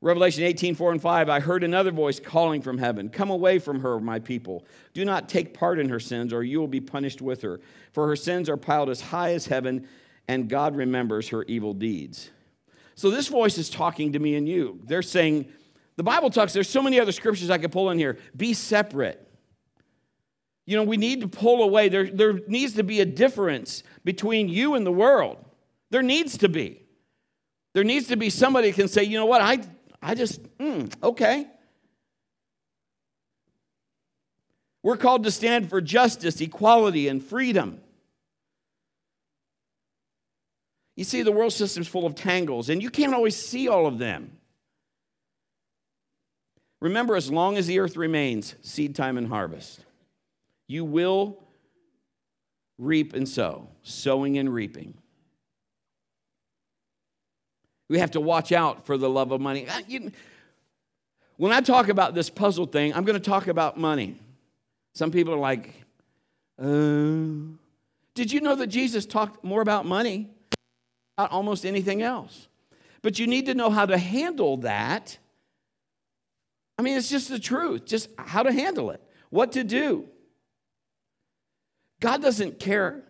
Revelation 0.00 0.44
18, 0.44 0.76
4 0.76 0.92
and 0.92 1.02
5, 1.02 1.28
I 1.28 1.40
heard 1.40 1.64
another 1.64 1.90
voice 1.90 2.20
calling 2.20 2.62
from 2.62 2.78
heaven, 2.78 3.08
Come 3.08 3.28
away 3.28 3.58
from 3.58 3.80
her, 3.80 3.98
my 3.98 4.20
people. 4.20 4.64
Do 4.94 5.04
not 5.04 5.28
take 5.28 5.52
part 5.52 5.80
in 5.80 5.88
her 5.88 5.98
sins, 5.98 6.32
or 6.32 6.44
you 6.44 6.60
will 6.60 6.68
be 6.68 6.80
punished 6.80 7.20
with 7.20 7.42
her. 7.42 7.60
For 7.92 8.06
her 8.06 8.14
sins 8.14 8.48
are 8.48 8.56
piled 8.56 8.88
as 8.88 9.00
high 9.00 9.32
as 9.32 9.46
heaven, 9.46 9.88
and 10.28 10.48
God 10.48 10.76
remembers 10.76 11.30
her 11.30 11.42
evil 11.48 11.74
deeds. 11.74 12.30
So 12.94 13.10
this 13.10 13.26
voice 13.26 13.58
is 13.58 13.68
talking 13.68 14.12
to 14.12 14.20
me 14.20 14.36
and 14.36 14.48
you. 14.48 14.78
They're 14.84 15.02
saying, 15.02 15.46
the 15.96 16.04
Bible 16.04 16.30
talks, 16.30 16.52
there's 16.52 16.68
so 16.68 16.82
many 16.82 17.00
other 17.00 17.10
scriptures 17.10 17.50
I 17.50 17.58
could 17.58 17.72
pull 17.72 17.90
in 17.90 17.98
here. 17.98 18.16
Be 18.36 18.54
separate. 18.54 19.28
You 20.66 20.76
know, 20.76 20.84
we 20.84 20.98
need 20.98 21.22
to 21.22 21.28
pull 21.28 21.64
away. 21.64 21.88
There, 21.88 22.08
there 22.08 22.34
needs 22.46 22.74
to 22.74 22.84
be 22.84 23.00
a 23.00 23.06
difference 23.06 23.82
between 24.04 24.48
you 24.48 24.74
and 24.76 24.86
the 24.86 24.92
world. 24.92 25.44
There 25.90 26.02
needs 26.02 26.38
to 26.38 26.48
be. 26.48 26.81
There 27.74 27.84
needs 27.84 28.08
to 28.08 28.16
be 28.16 28.30
somebody 28.30 28.68
who 28.68 28.74
can 28.74 28.88
say, 28.88 29.04
you 29.04 29.18
know 29.18 29.26
what, 29.26 29.40
I, 29.40 29.58
I 30.02 30.14
just, 30.14 30.42
mm, 30.58 30.92
okay. 31.02 31.46
We're 34.82 34.96
called 34.96 35.24
to 35.24 35.30
stand 35.30 35.70
for 35.70 35.80
justice, 35.80 36.40
equality, 36.40 37.08
and 37.08 37.22
freedom. 37.22 37.80
You 40.96 41.04
see, 41.04 41.22
the 41.22 41.32
world 41.32 41.52
system's 41.52 41.88
full 41.88 42.04
of 42.04 42.14
tangles, 42.14 42.68
and 42.68 42.82
you 42.82 42.90
can't 42.90 43.14
always 43.14 43.36
see 43.36 43.68
all 43.68 43.86
of 43.86 43.98
them. 43.98 44.36
Remember, 46.80 47.16
as 47.16 47.30
long 47.30 47.56
as 47.56 47.66
the 47.66 47.78
earth 47.78 47.96
remains, 47.96 48.56
seed 48.60 48.94
time 48.96 49.16
and 49.16 49.28
harvest, 49.28 49.80
you 50.66 50.84
will 50.84 51.38
reap 52.76 53.14
and 53.14 53.28
sow, 53.28 53.68
sowing 53.82 54.36
and 54.36 54.52
reaping. 54.52 54.94
We 57.88 57.98
have 57.98 58.12
to 58.12 58.20
watch 58.20 58.52
out 58.52 58.86
for 58.86 58.96
the 58.96 59.08
love 59.08 59.32
of 59.32 59.40
money. 59.40 59.66
When 61.36 61.52
I 61.52 61.60
talk 61.60 61.88
about 61.88 62.14
this 62.14 62.30
puzzle 62.30 62.66
thing, 62.66 62.94
I'm 62.94 63.04
going 63.04 63.20
to 63.20 63.30
talk 63.30 63.48
about 63.48 63.76
money. 63.76 64.18
Some 64.94 65.10
people 65.10 65.34
are 65.34 65.38
like, 65.38 65.74
uh, 66.60 67.56
did 68.14 68.30
you 68.30 68.40
know 68.40 68.54
that 68.56 68.68
Jesus 68.68 69.06
talked 69.06 69.42
more 69.42 69.62
about 69.62 69.86
money 69.86 70.30
about 71.16 71.30
almost 71.30 71.64
anything 71.64 72.02
else? 72.02 72.48
But 73.00 73.18
you 73.18 73.26
need 73.26 73.46
to 73.46 73.54
know 73.54 73.70
how 73.70 73.86
to 73.86 73.98
handle 73.98 74.58
that. 74.58 75.18
I 76.78 76.82
mean, 76.82 76.96
it's 76.96 77.10
just 77.10 77.28
the 77.28 77.38
truth, 77.38 77.84
just 77.86 78.08
how 78.16 78.42
to 78.42 78.52
handle 78.52 78.90
it, 78.90 79.02
what 79.30 79.52
to 79.52 79.64
do. 79.64 80.06
God 82.00 82.22
doesn't 82.22 82.58
care 82.58 83.02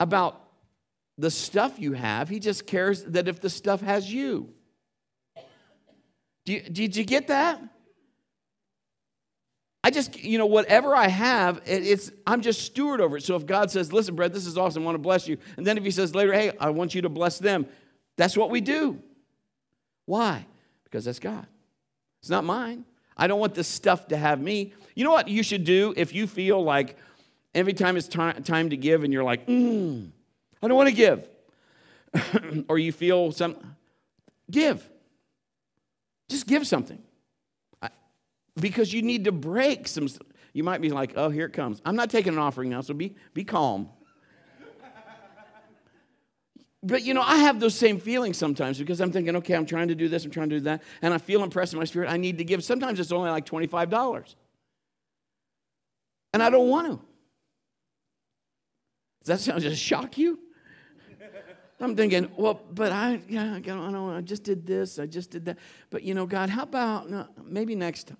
about 0.00 0.43
the 1.18 1.30
stuff 1.30 1.78
you 1.78 1.92
have, 1.92 2.28
He 2.28 2.40
just 2.40 2.66
cares 2.66 3.04
that 3.04 3.28
if 3.28 3.40
the 3.40 3.50
stuff 3.50 3.80
has 3.80 4.12
you. 4.12 4.52
You, 6.46 6.60
did 6.60 6.96
you 6.96 7.04
get 7.04 7.28
that? 7.28 7.60
I 9.82 9.90
just, 9.90 10.22
you 10.22 10.38
know, 10.38 10.46
whatever 10.46 10.96
I 10.96 11.08
have, 11.08 11.60
it's 11.66 12.10
I'm 12.26 12.40
just 12.40 12.62
steward 12.62 13.00
over 13.00 13.18
it. 13.18 13.22
So 13.22 13.36
if 13.36 13.44
God 13.44 13.70
says, 13.70 13.92
"Listen, 13.92 14.14
Brett, 14.14 14.32
this 14.32 14.46
is 14.46 14.56
awesome. 14.56 14.82
I 14.82 14.86
want 14.86 14.94
to 14.94 15.00
bless 15.00 15.28
you," 15.28 15.36
and 15.56 15.66
then 15.66 15.76
if 15.76 15.84
He 15.84 15.90
says 15.90 16.14
later, 16.14 16.32
"Hey, 16.32 16.52
I 16.58 16.70
want 16.70 16.94
you 16.94 17.02
to 17.02 17.10
bless 17.10 17.38
them," 17.38 17.66
that's 18.16 18.36
what 18.36 18.50
we 18.50 18.60
do. 18.60 18.98
Why? 20.06 20.46
Because 20.84 21.04
that's 21.04 21.18
God. 21.18 21.46
It's 22.20 22.30
not 22.30 22.44
mine. 22.44 22.84
I 23.16 23.26
don't 23.26 23.40
want 23.40 23.54
this 23.54 23.68
stuff 23.68 24.08
to 24.08 24.16
have 24.16 24.40
me. 24.40 24.72
You 24.94 25.04
know 25.04 25.10
what 25.10 25.28
you 25.28 25.42
should 25.42 25.64
do 25.64 25.92
if 25.96 26.14
you 26.14 26.26
feel 26.26 26.62
like 26.62 26.96
every 27.54 27.74
time 27.74 27.96
it's 27.96 28.08
time 28.08 28.70
to 28.70 28.76
give 28.76 29.04
and 29.04 29.12
you're 29.12 29.24
like, 29.24 29.46
mm, 29.46 30.10
I 30.64 30.68
don't 30.68 30.76
want 30.76 30.88
to 30.88 30.94
give. 30.94 31.28
or 32.68 32.78
you 32.78 32.92
feel 32.92 33.32
some, 33.32 33.56
give. 34.50 34.88
Just 36.28 36.46
give 36.46 36.66
something. 36.66 37.02
Because 38.56 38.92
you 38.92 39.02
need 39.02 39.24
to 39.24 39.32
break 39.32 39.88
some. 39.88 40.08
You 40.52 40.62
might 40.62 40.80
be 40.80 40.90
like, 40.90 41.14
oh, 41.16 41.28
here 41.28 41.46
it 41.46 41.52
comes. 41.52 41.82
I'm 41.84 41.96
not 41.96 42.08
taking 42.08 42.32
an 42.32 42.38
offering 42.38 42.70
now, 42.70 42.80
so 42.80 42.94
be, 42.94 43.16
be 43.34 43.42
calm. 43.42 43.88
but 46.82 47.02
you 47.02 47.14
know, 47.14 47.22
I 47.22 47.38
have 47.38 47.58
those 47.58 47.74
same 47.74 47.98
feelings 47.98 48.38
sometimes 48.38 48.78
because 48.78 49.00
I'm 49.00 49.10
thinking, 49.10 49.34
okay, 49.36 49.54
I'm 49.54 49.66
trying 49.66 49.88
to 49.88 49.96
do 49.96 50.08
this, 50.08 50.24
I'm 50.24 50.30
trying 50.30 50.50
to 50.50 50.56
do 50.56 50.60
that, 50.62 50.82
and 51.02 51.12
I 51.12 51.18
feel 51.18 51.42
impressed 51.42 51.72
in 51.72 51.80
my 51.80 51.84
spirit. 51.84 52.08
I 52.08 52.16
need 52.16 52.38
to 52.38 52.44
give. 52.44 52.62
Sometimes 52.62 53.00
it's 53.00 53.10
only 53.10 53.30
like 53.30 53.44
$25. 53.44 54.34
And 56.32 56.42
I 56.42 56.50
don't 56.50 56.68
want 56.68 56.86
to. 56.86 57.00
Does 59.24 59.26
that 59.26 59.40
sound 59.40 59.62
just 59.62 59.82
shock 59.82 60.16
you? 60.16 60.38
I'm 61.84 61.96
thinking, 61.96 62.30
well, 62.36 62.60
but 62.72 62.92
I, 62.92 63.20
yeah, 63.28 63.54
I 63.54 63.60
don't. 63.60 63.94
I 63.94 64.20
just 64.20 64.42
did 64.42 64.66
this. 64.66 64.98
I 64.98 65.06
just 65.06 65.30
did 65.30 65.44
that. 65.46 65.58
But 65.90 66.02
you 66.02 66.14
know, 66.14 66.26
God, 66.26 66.48
how 66.48 66.62
about 66.62 67.10
no, 67.10 67.28
maybe 67.44 67.74
next 67.74 68.08
time? 68.08 68.18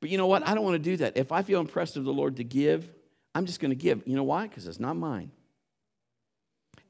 But 0.00 0.10
you 0.10 0.18
know 0.18 0.26
what? 0.26 0.46
I 0.46 0.54
don't 0.54 0.64
want 0.64 0.74
to 0.74 0.90
do 0.90 0.96
that. 0.98 1.16
If 1.16 1.32
I 1.32 1.42
feel 1.42 1.60
impressed 1.60 1.96
of 1.96 2.04
the 2.04 2.12
Lord 2.12 2.36
to 2.36 2.44
give, 2.44 2.90
I'm 3.34 3.46
just 3.46 3.60
going 3.60 3.70
to 3.70 3.76
give. 3.76 4.02
You 4.06 4.16
know 4.16 4.24
why? 4.24 4.46
Because 4.46 4.66
it's 4.66 4.80
not 4.80 4.96
mine. 4.96 5.30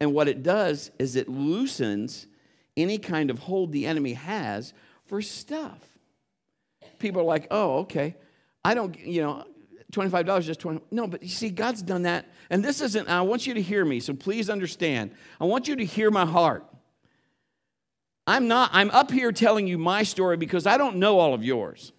And 0.01 0.13
what 0.13 0.29
it 0.29 0.43
does 0.43 0.91
is 0.99 1.17
it 1.17 1.29
loosens 1.29 2.27
any 2.77 2.99
kind 2.99 3.31
of 3.31 3.39
hold 3.39 3.73
the 3.73 3.87
enemy 3.87 4.13
has 4.13 4.75
for 5.07 5.23
stuff. 5.23 5.79
People 6.99 7.23
are 7.23 7.25
like, 7.25 7.47
oh, 7.51 7.79
okay. 7.79 8.17
I 8.65 8.75
don't, 8.75 8.99
you 8.99 9.23
know, 9.23 9.45
$25 9.93 10.43
just 10.43 10.61
20 10.61 10.81
no 10.90 11.07
but 11.07 11.23
you 11.23 11.28
see 11.28 11.49
god's 11.49 11.81
done 11.81 12.02
that 12.02 12.26
and 12.50 12.64
this 12.64 12.81
isn't 12.81 13.09
i 13.09 13.21
want 13.21 13.47
you 13.47 13.55
to 13.55 13.62
hear 13.62 13.85
me 13.85 14.00
so 14.00 14.12
please 14.14 14.50
understand. 14.50 15.12
I 15.40 15.45
want 15.45 15.69
you 15.69 15.76
to 15.76 15.85
hear 15.85 16.11
my 16.11 16.26
heart. 16.26 16.64
I'm 18.26 18.49
not 18.49 18.71
i'm 18.73 18.90
up 18.90 19.11
here 19.11 19.31
telling 19.33 19.66
you 19.66 19.78
my 19.78 20.02
story 20.02 20.37
because 20.37 20.66
i 20.66 20.76
don't 20.76 20.97
know 20.97 21.19
all 21.19 21.35
of 21.35 21.45
yours. 21.45 21.93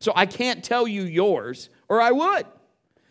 So 0.00 0.12
i 0.14 0.26
can't 0.26 0.62
tell 0.62 0.86
you 0.86 1.02
yours 1.04 1.70
or 1.88 2.00
i 2.00 2.10
would. 2.10 2.46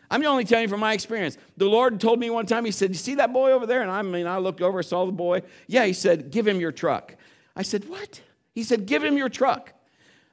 I'm 0.09 0.25
only 0.25 0.45
telling 0.45 0.63
you 0.63 0.69
from 0.69 0.79
my 0.79 0.93
experience. 0.93 1.37
The 1.57 1.65
lord 1.65 1.99
told 1.99 2.19
me 2.19 2.29
one 2.29 2.45
time 2.45 2.65
he 2.65 2.71
said 2.71 2.91
you 2.91 2.95
see 2.95 3.15
that 3.15 3.33
boy 3.33 3.51
over 3.51 3.65
there? 3.65 3.81
And 3.81 3.89
i 3.89 4.01
mean 4.03 4.27
i 4.27 4.37
looked 4.37 4.61
over 4.61 4.83
saw 4.83 5.05
the 5.05 5.11
boy. 5.11 5.41
Yeah 5.65 5.85
he 5.85 5.93
said 5.93 6.29
give 6.29 6.47
him 6.47 6.59
your 6.59 6.71
truck. 6.71 7.15
I 7.55 7.63
said 7.63 7.89
what? 7.89 8.21
He 8.53 8.63
said 8.63 8.85
give 8.85 9.03
him 9.03 9.17
your 9.17 9.29
truck. 9.29 9.73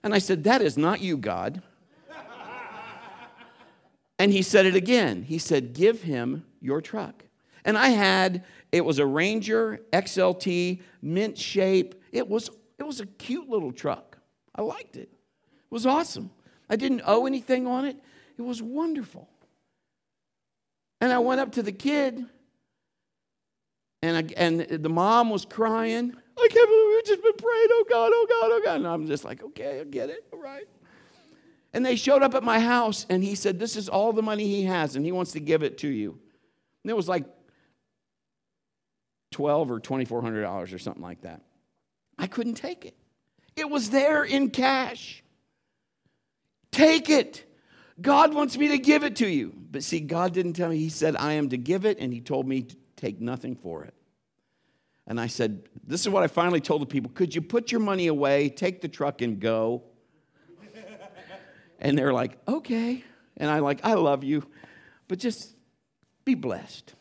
And 0.03 0.15
i 0.15 0.19
said 0.19 0.45
that 0.45 0.61
is 0.61 0.77
not 0.77 1.01
you 1.01 1.17
god 1.17 1.63
and 4.25 4.33
he 4.33 4.41
said 4.41 4.65
it 4.65 4.75
again. 4.75 5.23
He 5.23 5.37
said, 5.37 5.75
Give 5.75 6.01
him 6.01 6.47
your 6.59 6.81
truck. 6.81 7.25
And 7.63 7.77
I 7.77 7.89
had, 7.89 8.43
it 8.73 8.83
was 8.83 8.99
a 8.99 9.05
Ranger 9.05 9.81
XLT, 9.93 10.81
mint 11.03 11.37
shape. 11.37 11.95
It 12.11 12.27
was, 12.27 12.49
it 12.79 12.85
was 12.85 13.01
a 13.01 13.07
cute 13.07 13.51
little 13.51 13.71
truck. 13.71 14.17
I 14.55 14.63
liked 14.63 14.97
it. 14.97 15.11
It 15.11 15.71
was 15.71 15.85
awesome. 15.85 16.31
I 16.71 16.77
didn't 16.77 17.03
owe 17.05 17.27
anything 17.27 17.67
on 17.67 17.85
it. 17.85 17.99
It 18.39 18.41
was 18.41 18.63
wonderful. 18.63 19.29
And 21.03 21.13
I 21.13 21.19
went 21.19 21.43
up 21.43 21.53
to 21.53 21.63
the 21.63 21.73
kid, 21.73 22.25
and, 24.01 24.17
I, 24.17 24.25
and 24.39 24.61
the 24.61 24.89
mom 24.89 25.29
was 25.29 25.45
crying. 25.45 26.15
I 26.39 26.49
can't 26.51 26.71
believe 26.71 26.87
we've 26.95 27.05
just 27.05 27.23
been 27.23 27.37
praying, 27.37 27.69
oh 27.73 27.85
God, 27.91 28.11
oh 28.15 28.27
God, 28.27 28.51
oh 28.53 28.63
God. 28.65 28.77
And 28.77 28.87
I'm 28.87 29.07
just 29.07 29.23
like, 29.23 29.45
okay, 29.45 29.83
I 29.83 29.85
get 29.85 30.09
it, 30.09 30.25
all 30.33 30.41
right. 30.41 30.67
And 31.75 31.85
they 31.85 31.97
showed 31.97 32.23
up 32.23 32.37
at 32.37 32.45
my 32.45 32.61
house, 32.61 33.05
and 33.11 33.23
he 33.23 33.35
said, 33.35 33.59
This 33.59 33.75
is 33.75 33.89
all 33.89 34.13
the 34.13 34.23
money 34.23 34.47
he 34.47 34.63
has, 34.63 34.95
and 34.95 35.05
he 35.05 35.11
wants 35.11 35.33
to 35.33 35.41
give 35.41 35.65
it 35.65 35.79
to 35.79 35.89
you. 35.89 36.17
And 36.85 36.91
it 36.91 36.97
was 36.97 37.09
like 37.09 37.25
twelve 39.33 39.73
or 39.73 39.81
twenty-four 39.81 40.23
hundred 40.23 40.43
dollars 40.43 40.73
or 40.73 40.79
something 40.79 41.03
like 41.03 41.23
that. 41.23 41.43
I 42.17 42.29
couldn't 42.29 42.55
take 42.55 42.85
it. 42.85 42.97
It 43.57 43.69
was 43.69 43.91
there 43.91 44.23
in 44.23 44.51
cash. 44.51 45.25
Take 46.71 47.11
it. 47.11 47.45
God 48.01 48.35
wants 48.35 48.57
me 48.57 48.69
to 48.69 48.79
give 48.79 49.03
it 49.03 49.17
to 49.17 49.29
you. 49.29 49.53
But 49.71 49.83
see, 49.83 49.99
God 49.99 50.33
didn't 50.33 50.53
tell 50.53 50.71
me. 50.71 50.79
He 50.79 50.89
said, 50.89 51.17
I 51.17 51.33
am 51.33 51.49
to 51.49 51.57
give 51.57 51.85
it, 51.85 51.99
and 51.99 52.13
He 52.13 52.21
told 52.21 52.47
me 52.47 52.63
to 52.63 52.77
take 52.95 53.21
nothing 53.21 53.57
for 53.57 53.83
it. 53.83 53.95
And 55.09 55.21
I 55.21 55.27
said, 55.27 55.65
This 55.85 56.03
is 56.03 56.09
what 56.09 56.23
I 56.23 56.29
finally 56.29 56.61
told 56.61 56.83
the 56.83 56.87
people. 56.87 57.11
Could 57.13 57.35
you 57.35 57.43
put 57.43 57.73
your 57.73 57.81
money 57.81 58.07
away, 58.07 58.49
take 58.49 58.81
the 58.81 58.89
truck, 58.89 59.23
and 59.23 59.41
go? 59.41 59.83
And 61.85 61.97
they're 61.97 62.13
like, 62.13 62.39
okay. 62.49 63.05
And 63.37 63.51
I'm 63.51 63.63
like, 63.63 63.81
I 63.85 63.95
love 63.95 64.25
you, 64.25 64.45
but 65.07 65.19
just 65.19 65.55
be 66.25 66.35
blessed. 66.35 66.95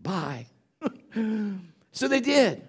Bye. 0.00 0.46
so 1.92 2.08
they 2.08 2.20
did. 2.20 2.68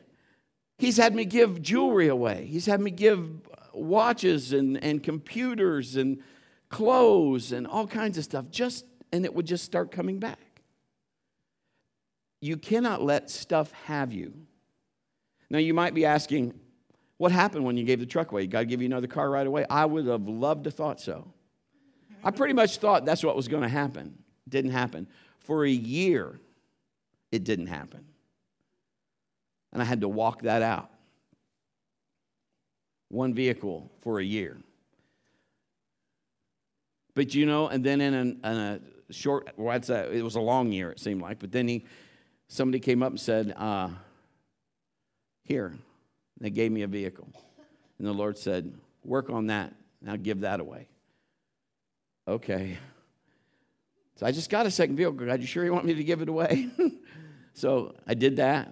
He's 0.77 0.97
had 0.97 1.13
me 1.13 1.25
give 1.25 1.61
jewelry 1.61 2.07
away. 2.07 2.45
He's 2.45 2.65
had 2.65 2.79
me 2.79 2.91
give 2.91 3.29
watches 3.73 4.53
and, 4.53 4.81
and 4.83 5.03
computers 5.03 5.97
and 5.97 6.23
clothes 6.69 7.51
and 7.51 7.67
all 7.67 7.87
kinds 7.87 8.17
of 8.17 8.23
stuff. 8.23 8.49
Just 8.49 8.85
and 9.11 9.25
it 9.25 9.33
would 9.33 9.45
just 9.45 9.63
start 9.63 9.91
coming 9.91 10.19
back. 10.19 10.39
you 12.41 12.57
cannot 12.57 13.01
let 13.01 13.29
stuff 13.29 13.71
have 13.85 14.11
you. 14.11 14.33
Now, 15.49 15.59
you 15.59 15.73
might 15.73 15.93
be 15.93 16.03
asking, 16.03 16.59
what 17.17 17.31
happened 17.31 17.63
when 17.63 17.77
you 17.77 17.83
gave 17.83 17.99
the 17.99 18.05
truck 18.05 18.31
away? 18.31 18.47
God 18.47 18.67
give 18.67 18.81
you 18.81 18.87
another 18.87 19.07
car 19.07 19.29
right 19.29 19.45
away? 19.45 19.65
I 19.69 19.85
would 19.85 20.05
have 20.07 20.27
loved 20.27 20.65
to 20.65 20.71
thought 20.71 20.99
so. 20.99 21.31
I 22.23 22.31
pretty 22.31 22.53
much 22.53 22.77
thought 22.77 23.05
that's 23.05 23.23
what 23.23 23.35
was 23.35 23.47
going 23.47 23.63
to 23.63 23.69
happen. 23.69 24.17
Didn't 24.47 24.71
happen. 24.71 25.07
For 25.39 25.65
a 25.65 25.69
year, 25.69 26.39
it 27.31 27.43
didn't 27.43 27.67
happen. 27.67 28.05
And 29.71 29.81
I 29.81 29.85
had 29.85 30.01
to 30.01 30.07
walk 30.07 30.43
that 30.43 30.61
out. 30.61 30.89
One 33.09 33.33
vehicle 33.33 33.91
for 34.01 34.19
a 34.19 34.23
year. 34.23 34.57
But 37.15 37.35
you 37.35 37.45
know, 37.45 37.67
and 37.67 37.83
then 37.83 38.01
in, 38.01 38.13
an, 38.13 38.39
in 38.43 38.51
a 38.51 38.79
short, 39.11 39.49
well, 39.57 39.75
a, 39.75 40.11
it 40.11 40.23
was 40.23 40.35
a 40.35 40.41
long 40.41 40.71
year, 40.71 40.91
it 40.91 40.99
seemed 40.99 41.21
like, 41.21 41.39
but 41.39 41.51
then 41.51 41.67
he, 41.67 41.85
somebody 42.47 42.79
came 42.79 43.03
up 43.03 43.11
and 43.11 43.19
said, 43.19 43.53
uh, 43.55 43.89
Here, 45.43 45.73
they 46.43 46.49
gave 46.49 46.73
me 46.73 46.81
a 46.81 46.87
vehicle. 46.87 47.29
And 47.97 48.05
the 48.05 48.11
Lord 48.11 48.37
said, 48.37 48.73
Work 49.05 49.29
on 49.29 49.47
that. 49.47 49.73
Now 50.01 50.17
give 50.17 50.41
that 50.41 50.59
away. 50.59 50.87
Okay. 52.27 52.77
So 54.17 54.25
I 54.25 54.31
just 54.31 54.49
got 54.49 54.65
a 54.65 54.71
second 54.71 54.97
vehicle. 54.97 55.13
God, 55.13 55.39
you 55.39 55.47
sure 55.47 55.63
you 55.63 55.73
want 55.73 55.85
me 55.85 55.93
to 55.93 56.03
give 56.03 56.21
it 56.21 56.29
away? 56.29 56.69
so 57.53 57.95
I 58.05 58.13
did 58.13 58.35
that. 58.37 58.69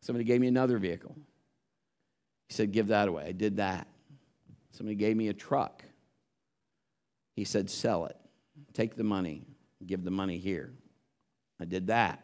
Somebody 0.00 0.24
gave 0.24 0.40
me 0.40 0.48
another 0.48 0.78
vehicle. 0.78 1.14
He 2.48 2.54
said, 2.54 2.72
Give 2.72 2.88
that 2.88 3.08
away. 3.08 3.26
I 3.26 3.32
did 3.32 3.58
that. 3.58 3.86
Somebody 4.72 4.96
gave 4.96 5.16
me 5.16 5.28
a 5.28 5.34
truck. 5.34 5.84
He 7.36 7.44
said, 7.44 7.68
Sell 7.68 8.06
it. 8.06 8.16
Take 8.72 8.96
the 8.96 9.04
money. 9.04 9.42
Give 9.86 10.02
the 10.02 10.10
money 10.10 10.38
here. 10.38 10.72
I 11.60 11.66
did 11.66 11.88
that. 11.88 12.23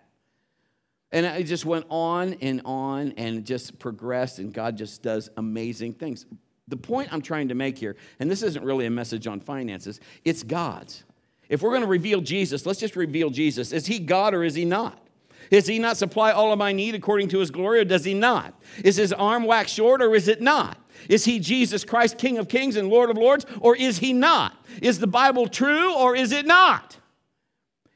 And 1.13 1.27
it 1.27 1.45
just 1.45 1.65
went 1.65 1.87
on 1.89 2.35
and 2.41 2.63
on 2.65 3.15
and 3.17 3.45
just 3.45 3.79
progressed, 3.79 4.39
and 4.39 4.53
God 4.53 4.77
just 4.77 5.03
does 5.03 5.29
amazing 5.37 5.95
things. 5.95 6.27
The 6.69 6.77
point 6.77 7.13
I'm 7.13 7.23
trying 7.23 7.49
to 7.49 7.55
make 7.55 7.79
here, 7.79 7.97
and 8.21 8.31
this 8.31 8.43
isn't 8.43 8.65
really 8.65 8.87
a 8.87 8.91
message 8.91 9.27
on 9.27 9.41
finances, 9.41 9.99
it's 10.25 10.45
God's. 10.45 11.03
If 11.49 11.63
we're 11.63 11.71
going 11.71 11.83
to 11.83 11.89
reveal 11.89 12.21
Jesus, 12.21 12.65
let's 12.65 12.79
just 12.79 12.95
reveal 12.95 13.29
Jesus. 13.31 13.73
Is 13.73 13.87
he 13.87 13.99
God 13.99 14.35
or 14.35 14.45
is 14.45 14.55
he 14.55 14.65
not? 14.65 15.05
Does 15.51 15.67
he 15.67 15.81
not 15.81 15.97
supply 15.97 16.31
all 16.31 16.53
of 16.53 16.59
my 16.61 16.73
need 16.73 16.95
according 16.95 17.29
to 17.31 17.41
his 17.41 17.51
glory 17.51 17.81
or 17.81 17.85
does 17.85 18.05
he 18.05 18.15
not? 18.15 18.55
Is 18.85 18.95
his 18.95 19.13
arm 19.13 19.45
waxed 19.45 19.75
short 19.75 20.01
or 20.01 20.15
is 20.15 20.29
it 20.29 20.41
not? 20.41 20.79
Is 21.09 21.25
he 21.25 21.41
Jesus 21.41 21.85
Christ, 21.85 22.19
King 22.19 22.39
of 22.39 22.49
kings 22.49 22.77
and 22.77 22.89
Lord 22.89 23.11
of 23.11 23.17
lords, 23.17 23.47
or 23.61 23.75
is 23.75 23.99
he 23.99 24.13
not? 24.13 24.55
Is 24.81 25.01
the 25.01 25.09
Bible 25.09 25.49
true 25.49 25.93
or 25.93 26.15
is 26.15 26.31
it 26.31 26.47
not? 26.47 26.99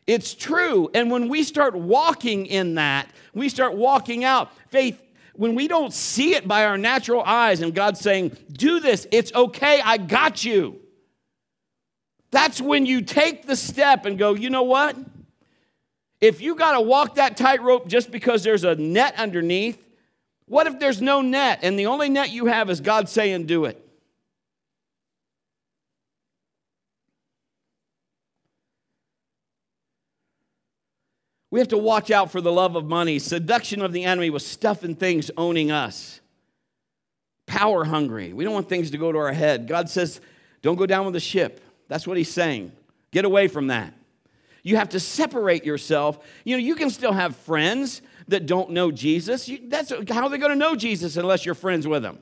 It's 0.06 0.34
true. 0.34 0.90
And 0.94 1.10
when 1.10 1.28
we 1.28 1.42
start 1.42 1.74
walking 1.74 2.46
in 2.46 2.74
that, 2.74 3.08
we 3.32 3.48
start 3.48 3.74
walking 3.74 4.24
out 4.24 4.52
faith. 4.68 5.00
When 5.34 5.54
we 5.54 5.66
don't 5.66 5.92
see 5.92 6.34
it 6.34 6.46
by 6.46 6.64
our 6.64 6.78
natural 6.78 7.22
eyes 7.22 7.60
and 7.60 7.74
God's 7.74 8.00
saying, 8.00 8.36
Do 8.52 8.80
this, 8.80 9.06
it's 9.10 9.32
okay, 9.32 9.80
I 9.82 9.96
got 9.96 10.44
you. 10.44 10.80
That's 12.30 12.60
when 12.60 12.86
you 12.86 13.00
take 13.00 13.46
the 13.46 13.56
step 13.56 14.06
and 14.06 14.18
go, 14.18 14.34
You 14.34 14.50
know 14.50 14.62
what? 14.62 14.96
If 16.20 16.40
you 16.40 16.54
got 16.54 16.72
to 16.72 16.80
walk 16.80 17.16
that 17.16 17.36
tightrope 17.36 17.86
just 17.86 18.10
because 18.10 18.44
there's 18.44 18.64
a 18.64 18.74
net 18.76 19.14
underneath, 19.16 19.82
what 20.46 20.66
if 20.66 20.78
there's 20.78 21.02
no 21.02 21.20
net 21.20 21.60
and 21.62 21.78
the 21.78 21.86
only 21.86 22.08
net 22.08 22.30
you 22.30 22.46
have 22.46 22.70
is 22.70 22.80
God 22.80 23.08
saying, 23.08 23.46
Do 23.46 23.64
it? 23.64 23.83
We 31.54 31.60
have 31.60 31.68
to 31.68 31.78
watch 31.78 32.10
out 32.10 32.32
for 32.32 32.40
the 32.40 32.50
love 32.50 32.74
of 32.74 32.86
money. 32.86 33.20
Seduction 33.20 33.80
of 33.80 33.92
the 33.92 34.02
enemy 34.02 34.28
was 34.28 34.44
stuffing 34.44 34.96
things 34.96 35.30
owning 35.36 35.70
us. 35.70 36.20
Power 37.46 37.84
hungry. 37.84 38.32
We 38.32 38.42
don't 38.42 38.52
want 38.52 38.68
things 38.68 38.90
to 38.90 38.98
go 38.98 39.12
to 39.12 39.18
our 39.18 39.32
head. 39.32 39.68
God 39.68 39.88
says, 39.88 40.20
don't 40.62 40.74
go 40.74 40.84
down 40.84 41.04
with 41.04 41.14
the 41.14 41.20
ship. 41.20 41.64
That's 41.86 42.08
what 42.08 42.16
he's 42.16 42.32
saying. 42.32 42.72
Get 43.12 43.24
away 43.24 43.46
from 43.46 43.68
that. 43.68 43.94
You 44.64 44.78
have 44.78 44.88
to 44.88 44.98
separate 44.98 45.64
yourself. 45.64 46.18
You 46.42 46.56
know, 46.56 46.60
you 46.60 46.74
can 46.74 46.90
still 46.90 47.12
have 47.12 47.36
friends 47.36 48.02
that 48.26 48.46
don't 48.46 48.70
know 48.70 48.90
Jesus. 48.90 49.48
You, 49.48 49.60
that's 49.68 49.92
how 50.10 50.24
are 50.24 50.30
they 50.30 50.38
going 50.38 50.50
to 50.50 50.58
know 50.58 50.74
Jesus 50.74 51.16
unless 51.16 51.46
you're 51.46 51.54
friends 51.54 51.86
with 51.86 52.02
them. 52.02 52.18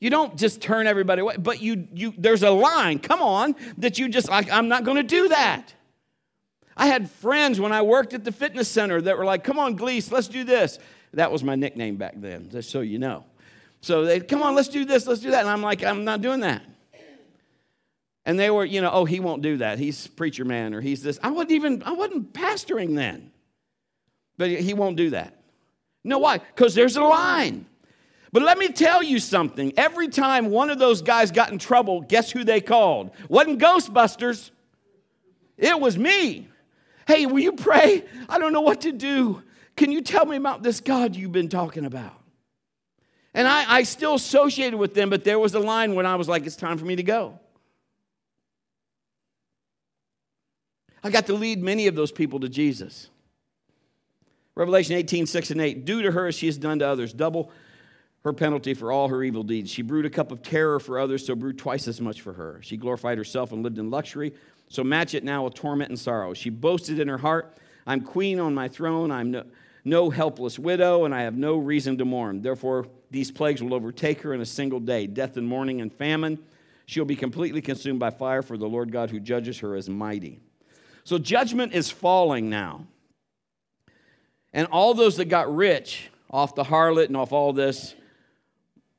You 0.00 0.10
don't 0.10 0.36
just 0.36 0.60
turn 0.60 0.88
everybody 0.88 1.20
away, 1.20 1.36
but 1.38 1.62
you, 1.62 1.86
you 1.94 2.14
there's 2.18 2.42
a 2.42 2.50
line, 2.50 2.98
come 2.98 3.22
on, 3.22 3.54
that 3.78 3.96
you 3.96 4.08
just 4.08 4.28
like, 4.28 4.50
I'm 4.50 4.66
not 4.66 4.82
going 4.82 4.96
to 4.96 5.04
do 5.04 5.28
that. 5.28 5.72
I 6.76 6.86
had 6.86 7.10
friends 7.10 7.58
when 7.58 7.72
I 7.72 7.82
worked 7.82 8.12
at 8.12 8.24
the 8.24 8.32
fitness 8.32 8.68
center 8.68 9.00
that 9.00 9.16
were 9.16 9.24
like, 9.24 9.44
come 9.44 9.58
on, 9.58 9.78
Gleese, 9.78 10.12
let's 10.12 10.28
do 10.28 10.44
this. 10.44 10.78
That 11.14 11.32
was 11.32 11.42
my 11.42 11.54
nickname 11.54 11.96
back 11.96 12.14
then, 12.16 12.50
just 12.50 12.70
so 12.70 12.80
you 12.80 12.98
know. 12.98 13.24
So 13.80 14.04
they, 14.04 14.20
come 14.20 14.42
on, 14.42 14.54
let's 14.54 14.68
do 14.68 14.84
this, 14.84 15.06
let's 15.06 15.20
do 15.20 15.30
that. 15.30 15.40
And 15.40 15.48
I'm 15.48 15.62
like, 15.62 15.82
I'm 15.82 16.04
not 16.04 16.20
doing 16.20 16.40
that. 16.40 16.62
And 18.26 18.38
they 18.38 18.50
were, 18.50 18.64
you 18.64 18.80
know, 18.80 18.90
oh, 18.90 19.04
he 19.04 19.20
won't 19.20 19.40
do 19.40 19.58
that. 19.58 19.78
He's 19.78 20.08
preacher 20.08 20.44
man 20.44 20.74
or 20.74 20.80
he's 20.80 21.02
this. 21.02 21.18
I 21.22 21.30
wasn't 21.30 21.52
even, 21.52 21.82
I 21.84 21.92
wasn't 21.92 22.32
pastoring 22.32 22.96
then. 22.96 23.30
But 24.36 24.50
he 24.50 24.74
won't 24.74 24.96
do 24.96 25.10
that. 25.10 25.40
No, 26.04 26.18
why? 26.18 26.38
Because 26.38 26.74
there's 26.74 26.96
a 26.96 27.02
line. 27.02 27.66
But 28.32 28.42
let 28.42 28.58
me 28.58 28.68
tell 28.68 29.02
you 29.02 29.18
something. 29.18 29.72
Every 29.76 30.08
time 30.08 30.50
one 30.50 30.70
of 30.70 30.78
those 30.78 31.00
guys 31.00 31.30
got 31.30 31.52
in 31.52 31.58
trouble, 31.58 32.02
guess 32.02 32.30
who 32.30 32.44
they 32.44 32.60
called? 32.60 33.12
Wasn't 33.28 33.60
Ghostbusters. 33.60 34.50
It 35.56 35.80
was 35.80 35.96
me. 35.96 36.48
Hey, 37.06 37.26
will 37.26 37.40
you 37.40 37.52
pray? 37.52 38.04
I 38.28 38.38
don't 38.38 38.52
know 38.52 38.60
what 38.60 38.82
to 38.82 38.92
do. 38.92 39.42
Can 39.76 39.92
you 39.92 40.02
tell 40.02 40.26
me 40.26 40.36
about 40.36 40.62
this 40.62 40.80
God 40.80 41.14
you've 41.14 41.32
been 41.32 41.48
talking 41.48 41.84
about? 41.84 42.20
And 43.32 43.46
I, 43.46 43.76
I 43.76 43.82
still 43.82 44.14
associated 44.14 44.78
with 44.78 44.94
them, 44.94 45.10
but 45.10 45.22
there 45.22 45.38
was 45.38 45.54
a 45.54 45.60
line 45.60 45.94
when 45.94 46.06
I 46.06 46.16
was 46.16 46.28
like, 46.28 46.46
it's 46.46 46.56
time 46.56 46.78
for 46.78 46.84
me 46.84 46.96
to 46.96 47.02
go. 47.02 47.38
I 51.04 51.10
got 51.10 51.26
to 51.26 51.34
lead 51.34 51.62
many 51.62 51.86
of 51.86 51.94
those 51.94 52.10
people 52.10 52.40
to 52.40 52.48
Jesus. 52.48 53.10
Revelation 54.56 54.96
18, 54.96 55.26
6 55.26 55.50
and 55.50 55.60
8. 55.60 55.84
Do 55.84 56.02
to 56.02 56.10
her 56.10 56.26
as 56.26 56.34
she 56.34 56.46
has 56.46 56.56
done 56.56 56.78
to 56.80 56.88
others, 56.88 57.12
double 57.12 57.52
her 58.24 58.32
penalty 58.32 58.74
for 58.74 58.90
all 58.90 59.06
her 59.08 59.22
evil 59.22 59.44
deeds. 59.44 59.70
She 59.70 59.82
brewed 59.82 60.06
a 60.06 60.10
cup 60.10 60.32
of 60.32 60.42
terror 60.42 60.80
for 60.80 60.98
others, 60.98 61.24
so 61.24 61.36
brewed 61.36 61.58
twice 61.58 61.86
as 61.86 62.00
much 62.00 62.22
for 62.22 62.32
her. 62.32 62.58
She 62.62 62.76
glorified 62.76 63.18
herself 63.18 63.52
and 63.52 63.62
lived 63.62 63.78
in 63.78 63.90
luxury, 63.90 64.34
so 64.68 64.82
match 64.82 65.14
it 65.14 65.24
now 65.24 65.44
with 65.44 65.54
torment 65.54 65.90
and 65.90 65.98
sorrow. 65.98 66.34
She 66.34 66.50
boasted 66.50 66.98
in 66.98 67.08
her 67.08 67.18
heart, 67.18 67.58
I'm 67.86 68.00
queen 68.00 68.40
on 68.40 68.54
my 68.54 68.68
throne, 68.68 69.10
I'm 69.10 69.30
no, 69.30 69.44
no 69.84 70.10
helpless 70.10 70.58
widow, 70.58 71.04
and 71.04 71.14
I 71.14 71.22
have 71.22 71.36
no 71.36 71.56
reason 71.56 71.96
to 71.98 72.04
mourn. 72.04 72.42
Therefore, 72.42 72.86
these 73.10 73.30
plagues 73.30 73.62
will 73.62 73.74
overtake 73.74 74.20
her 74.22 74.34
in 74.34 74.40
a 74.40 74.46
single 74.46 74.80
day 74.80 75.06
death 75.06 75.36
and 75.36 75.46
mourning 75.46 75.80
and 75.80 75.92
famine. 75.92 76.38
She'll 76.86 77.04
be 77.04 77.16
completely 77.16 77.60
consumed 77.60 78.00
by 78.00 78.10
fire, 78.10 78.42
for 78.42 78.56
the 78.56 78.68
Lord 78.68 78.92
God 78.92 79.10
who 79.10 79.20
judges 79.20 79.58
her 79.60 79.76
is 79.76 79.88
mighty. 79.88 80.40
So 81.04 81.18
judgment 81.18 81.72
is 81.72 81.90
falling 81.90 82.50
now. 82.50 82.86
And 84.52 84.66
all 84.68 84.94
those 84.94 85.16
that 85.18 85.26
got 85.26 85.54
rich 85.54 86.10
off 86.30 86.54
the 86.54 86.64
harlot 86.64 87.06
and 87.06 87.16
off 87.16 87.32
all 87.32 87.52
this, 87.52 87.94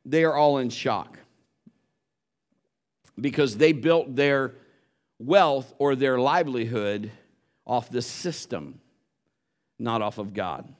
they 0.06 0.24
are 0.24 0.36
all 0.36 0.58
in 0.60 0.70
shock 0.70 1.20
because 3.20 3.58
they 3.58 3.74
built 3.74 4.16
their 4.16 4.54
wealth 5.20 5.74
or 5.78 5.96
their 5.96 6.20
livelihood 6.20 7.12
off 7.66 7.90
the 7.90 8.02
system, 8.02 8.80
not 9.80 10.02
off 10.02 10.18
of 10.18 10.34
God. 10.34 10.74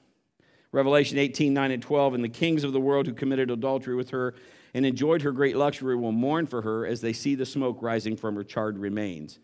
Revelation 0.70 1.18
18, 1.18 1.54
9 1.54 1.70
and 1.70 1.82
12, 1.82 2.14
and 2.14 2.24
the 2.24 2.28
kings 2.28 2.64
of 2.64 2.72
the 2.72 2.80
world 2.80 3.06
who 3.06 3.14
committed 3.14 3.50
adultery 3.50 3.94
with 3.94 4.10
her 4.10 4.34
and 4.74 4.84
enjoyed 4.84 5.22
her 5.22 5.32
great 5.32 5.56
luxury 5.56 5.96
will 5.96 6.12
mourn 6.12 6.46
for 6.46 6.62
her 6.62 6.86
as 6.86 7.00
they 7.00 7.12
see 7.12 7.34
the 7.34 7.46
smoke 7.46 7.78
rising 7.80 8.16
from 8.16 8.34
her 8.36 8.44
charred 8.44 8.78
remains. 8.78 9.38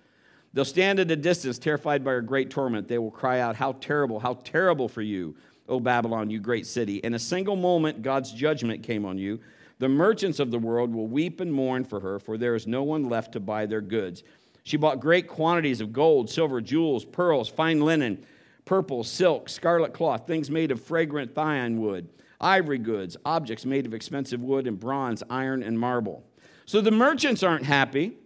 They'll 0.52 0.64
stand 0.64 1.00
at 1.00 1.10
a 1.10 1.16
distance, 1.16 1.58
terrified 1.58 2.04
by 2.04 2.12
her 2.12 2.20
great 2.20 2.50
torment. 2.50 2.88
They 2.88 2.98
will 2.98 3.10
cry 3.10 3.40
out, 3.40 3.56
How 3.56 3.72
terrible, 3.72 4.20
how 4.20 4.34
terrible 4.44 4.88
for 4.88 5.02
you, 5.02 5.34
O 5.68 5.80
Babylon, 5.80 6.30
you 6.30 6.38
great 6.38 6.66
city. 6.66 6.98
In 6.98 7.14
a 7.14 7.18
single 7.18 7.56
moment, 7.56 8.02
God's 8.02 8.30
judgment 8.30 8.82
came 8.82 9.04
on 9.04 9.18
you. 9.18 9.40
The 9.78 9.88
merchants 9.88 10.38
of 10.38 10.50
the 10.50 10.58
world 10.58 10.94
will 10.94 11.08
weep 11.08 11.40
and 11.40 11.52
mourn 11.52 11.84
for 11.84 12.00
her, 12.00 12.18
for 12.18 12.38
there 12.38 12.54
is 12.54 12.66
no 12.66 12.82
one 12.84 13.08
left 13.08 13.32
to 13.32 13.40
buy 13.40 13.66
their 13.66 13.80
goods. 13.80 14.22
She 14.64 14.78
bought 14.78 14.98
great 14.98 15.28
quantities 15.28 15.80
of 15.82 15.92
gold, 15.92 16.30
silver, 16.30 16.60
jewels, 16.60 17.04
pearls, 17.04 17.48
fine 17.48 17.80
linen, 17.80 18.24
purple, 18.64 19.04
silk, 19.04 19.50
scarlet 19.50 19.92
cloth, 19.92 20.26
things 20.26 20.50
made 20.50 20.70
of 20.70 20.80
fragrant 20.80 21.34
thyine 21.34 21.76
wood, 21.76 22.08
ivory 22.40 22.78
goods, 22.78 23.16
objects 23.26 23.66
made 23.66 23.84
of 23.84 23.92
expensive 23.92 24.40
wood 24.40 24.66
and 24.66 24.80
bronze, 24.80 25.22
iron, 25.28 25.62
and 25.62 25.78
marble. 25.78 26.24
So 26.64 26.80
the 26.80 26.90
merchants 26.90 27.42
aren't 27.42 27.66
happy 27.66 28.16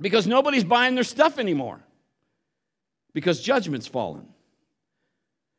because 0.00 0.28
nobody's 0.28 0.62
buying 0.62 0.94
their 0.94 1.04
stuff 1.04 1.36
anymore 1.36 1.80
because 3.12 3.40
judgment's 3.40 3.88
fallen. 3.88 4.28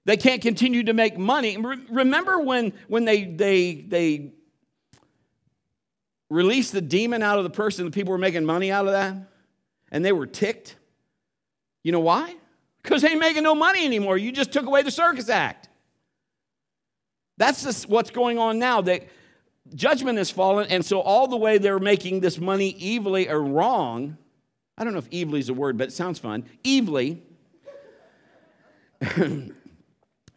They 0.06 0.16
can't 0.16 0.42
continue 0.42 0.84
to 0.84 0.94
make 0.94 1.18
money. 1.18 1.58
Remember 1.58 2.40
when, 2.40 2.72
when 2.88 3.04
they, 3.04 3.26
they, 3.26 3.74
they 3.74 4.32
released 6.30 6.72
the 6.72 6.80
demon 6.80 7.24
out 7.24 7.40
of 7.40 7.44
the 7.44 7.50
person, 7.50 7.84
the 7.84 7.92
people 7.92 8.12
were 8.12 8.18
making 8.18 8.46
money 8.46 8.72
out 8.72 8.86
of 8.86 8.94
that? 8.94 9.18
And 9.92 10.04
they 10.04 10.12
were 10.12 10.28
ticked? 10.28 10.76
You 11.84 11.92
know 11.92 12.00
why? 12.00 12.36
because 12.88 13.02
they 13.02 13.10
ain't 13.10 13.20
making 13.20 13.44
no 13.44 13.54
money 13.54 13.86
anymore. 13.86 14.18
You 14.18 14.32
just 14.32 14.54
took 14.54 14.66
away 14.66 14.82
the 14.82 14.92
circus 14.92 15.28
act. 15.28 15.68
That's 17.36 17.62
just 17.64 17.90
what's 17.90 18.12
going 18.12 18.40
on 18.40 18.60
now. 18.60 18.80
That 18.80 19.10
judgment 19.76 20.18
has 20.18 20.32
fallen, 20.32 20.68
and 20.70 20.86
so 20.86 21.02
all 21.02 21.28
the 21.28 21.36
way 21.36 21.58
they're 21.58 21.80
making 21.80 22.22
this 22.22 22.40
money 22.40 22.96
evilly 22.96 23.28
or 23.28 23.44
wrong. 23.44 24.18
I 24.78 24.86
don't 24.86 24.94
know 24.94 25.00
if 25.00 25.10
evilly 25.12 25.42
is 25.42 25.50
a 25.50 25.54
word, 25.54 25.78
but 25.78 25.90
it 25.90 25.92
sounds 25.92 26.18
fun. 26.18 26.46
Evilly. 26.64 27.22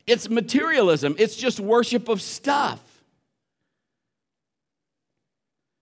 it's 0.07 0.29
materialism. 0.29 1.15
It's 1.19 1.37
just 1.37 1.61
worship 1.61 2.09
of 2.09 2.21
stuff. 2.21 2.81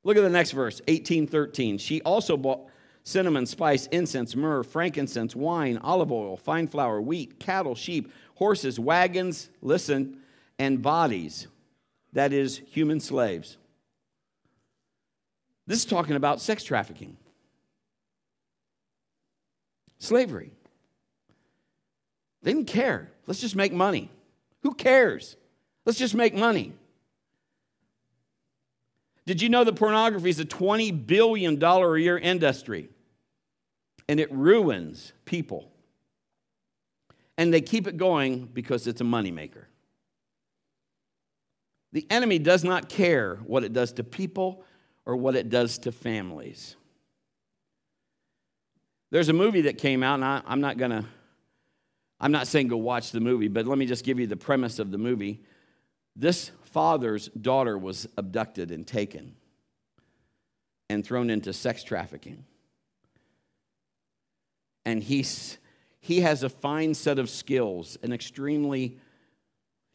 Look 0.05 0.19
at 0.19 0.23
the 0.23 0.29
next 0.29 0.51
verse, 0.51 0.81
1813. 0.81 1.79
She 1.79 2.03
also 2.03 2.37
bought 2.37 2.69
cinnamon, 3.09 3.47
spice, 3.47 3.87
incense, 3.87 4.37
myrrh, 4.37 4.63
frankincense, 4.63 5.35
wine, 5.35 5.79
olive 5.79 6.13
oil, 6.13 6.37
fine 6.37 6.69
flour, 6.69 7.01
wheat, 7.01 7.41
cattle, 7.41 7.75
sheep, 7.75 8.13
horses, 8.35 8.79
wagons, 8.79 9.49
listen, 9.63 10.19
and 10.59 10.83
bodies, 10.83 11.47
that 12.13 12.35
is, 12.35 12.61
human 12.71 13.01
slaves. 13.01 13.57
This 15.67 15.79
is 15.79 15.85
talking 15.87 16.17
about 16.17 16.43
sex 16.43 16.63
trafficking, 16.63 17.17
slavery. 19.99 20.53
They 22.43 22.53
didn't 22.53 22.69
care. 22.69 23.11
Let's 23.27 23.41
just 23.41 23.57
make 23.57 23.73
money. 23.73 24.11
Who 24.63 24.75
cares? 24.75 25.37
Let's 25.87 25.99
just 25.99 26.15
make 26.15 26.35
money. 26.35 26.75
Did 29.25 29.41
you 29.41 29.49
know 29.49 29.65
that 29.65 29.77
pornography 29.77 30.29
is 30.29 30.41
a 30.41 30.45
$20 30.45 31.07
billion 31.07 31.63
a 31.63 31.97
year 31.97 32.19
industry? 32.19 32.91
And 34.09 34.19
it 34.19 34.33
ruins 34.33 35.13
people. 35.25 35.71
And 37.37 37.53
they 37.53 37.61
keep 37.61 37.87
it 37.87 37.97
going 37.97 38.47
because 38.47 38.87
it's 38.87 39.01
a 39.01 39.05
moneymaker. 39.05 39.65
The 41.93 42.07
enemy 42.11 42.39
does 42.39 42.65
not 42.65 42.89
care 42.89 43.37
what 43.47 43.65
it 43.65 43.73
does 43.73 43.93
to 43.95 44.05
people 44.05 44.65
or 45.07 45.17
what 45.17 45.37
it 45.37 45.49
does 45.49 45.79
to 45.79 45.93
families. 45.93 46.77
There's 49.11 49.31
a 49.31 49.33
movie 49.33 49.63
that 49.63 49.79
came 49.79 50.03
out, 50.03 50.15
and 50.15 50.25
I, 50.25 50.43
am 50.47 50.61
not 50.61 50.77
going 50.77 50.91
to, 50.91 51.05
I'm 52.21 52.33
not 52.33 52.47
saying 52.47 52.69
go 52.69 52.77
watch 52.77 53.11
the 53.11 53.21
movie, 53.21 53.49
but 53.49 53.67
let 53.67 53.79
me 53.79 53.87
just 53.87 54.05
give 54.05 54.21
you 54.21 54.27
the 54.27 54.37
premise 54.37 54.79
of 54.79 54.91
the 54.91 54.99
movie. 54.99 55.41
This 56.15 56.51
father's 56.65 57.29
daughter 57.29 57.79
was 57.79 58.07
abducted 58.19 58.71
and 58.71 58.87
taken 58.87 59.35
and 60.91 61.05
thrown 61.05 61.31
into 61.31 61.53
sex 61.53 61.83
trafficking. 61.83 62.45
And 64.89 65.03
he's, 65.03 65.59
he 66.01 66.23
has 66.23 66.43
a 66.43 66.49
fine 66.49 66.95
set 66.95 67.19
of 67.19 67.29
skills, 67.29 67.99
an 68.03 68.11
extremely, 68.11 68.97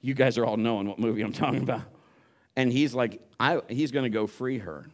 you 0.01 0.13
guys 0.13 0.38
are 0.38 0.45
all 0.45 0.56
knowing 0.56 0.88
what 0.88 0.99
movie 0.99 1.23
I'm 1.23 1.34
talking 1.34 1.63
about. 1.63 1.82
And 2.56 2.71
he's 2.71 2.93
like, 2.93 3.19
I, 3.39 3.62
he's 3.69 3.91
going 3.91 4.03
to 4.03 4.12
go 4.12 4.27
free 4.27 4.60
her. 4.60 4.86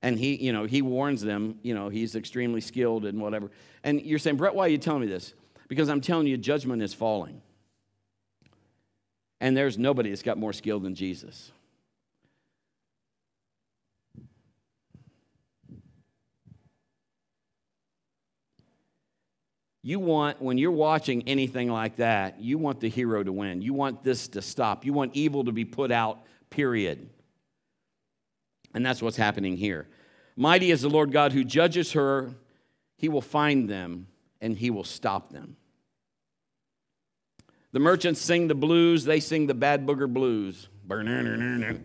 And 0.00 0.18
he, 0.18 0.36
you 0.36 0.54
know, 0.54 0.64
he 0.64 0.80
warns 0.80 1.20
them, 1.20 1.58
you 1.62 1.74
know, 1.74 1.90
he's 1.90 2.16
extremely 2.16 2.62
skilled 2.62 3.04
and 3.04 3.20
whatever. 3.20 3.50
And 3.84 4.00
you're 4.00 4.18
saying, 4.18 4.38
Brett, 4.38 4.54
why 4.54 4.64
are 4.64 4.70
you 4.70 4.78
telling 4.78 5.02
me 5.02 5.08
this? 5.08 5.34
Because 5.68 5.90
I'm 5.90 6.00
telling 6.00 6.26
you, 6.26 6.38
judgment 6.38 6.80
is 6.80 6.94
falling. 6.94 7.42
And 9.42 9.54
there's 9.54 9.76
nobody 9.76 10.08
that's 10.08 10.22
got 10.22 10.38
more 10.38 10.54
skill 10.54 10.80
than 10.80 10.94
Jesus. 10.94 11.52
You 19.88 20.00
want, 20.00 20.42
when 20.42 20.58
you're 20.58 20.70
watching 20.70 21.26
anything 21.26 21.70
like 21.70 21.96
that, 21.96 22.42
you 22.42 22.58
want 22.58 22.78
the 22.78 22.90
hero 22.90 23.24
to 23.24 23.32
win. 23.32 23.62
You 23.62 23.72
want 23.72 24.04
this 24.04 24.28
to 24.28 24.42
stop. 24.42 24.84
You 24.84 24.92
want 24.92 25.16
evil 25.16 25.44
to 25.44 25.50
be 25.50 25.64
put 25.64 25.90
out, 25.90 26.18
period. 26.50 27.08
And 28.74 28.84
that's 28.84 29.00
what's 29.00 29.16
happening 29.16 29.56
here. 29.56 29.88
Mighty 30.36 30.72
is 30.72 30.82
the 30.82 30.90
Lord 30.90 31.10
God 31.10 31.32
who 31.32 31.42
judges 31.42 31.92
her. 31.92 32.34
He 32.98 33.08
will 33.08 33.22
find 33.22 33.66
them 33.66 34.08
and 34.42 34.58
he 34.58 34.68
will 34.68 34.84
stop 34.84 35.32
them. 35.32 35.56
The 37.72 37.80
merchants 37.80 38.20
sing 38.20 38.46
the 38.46 38.54
blues, 38.54 39.06
they 39.06 39.20
sing 39.20 39.46
the 39.46 39.54
bad 39.54 39.86
booger 39.86 40.12
blues. 40.12 40.68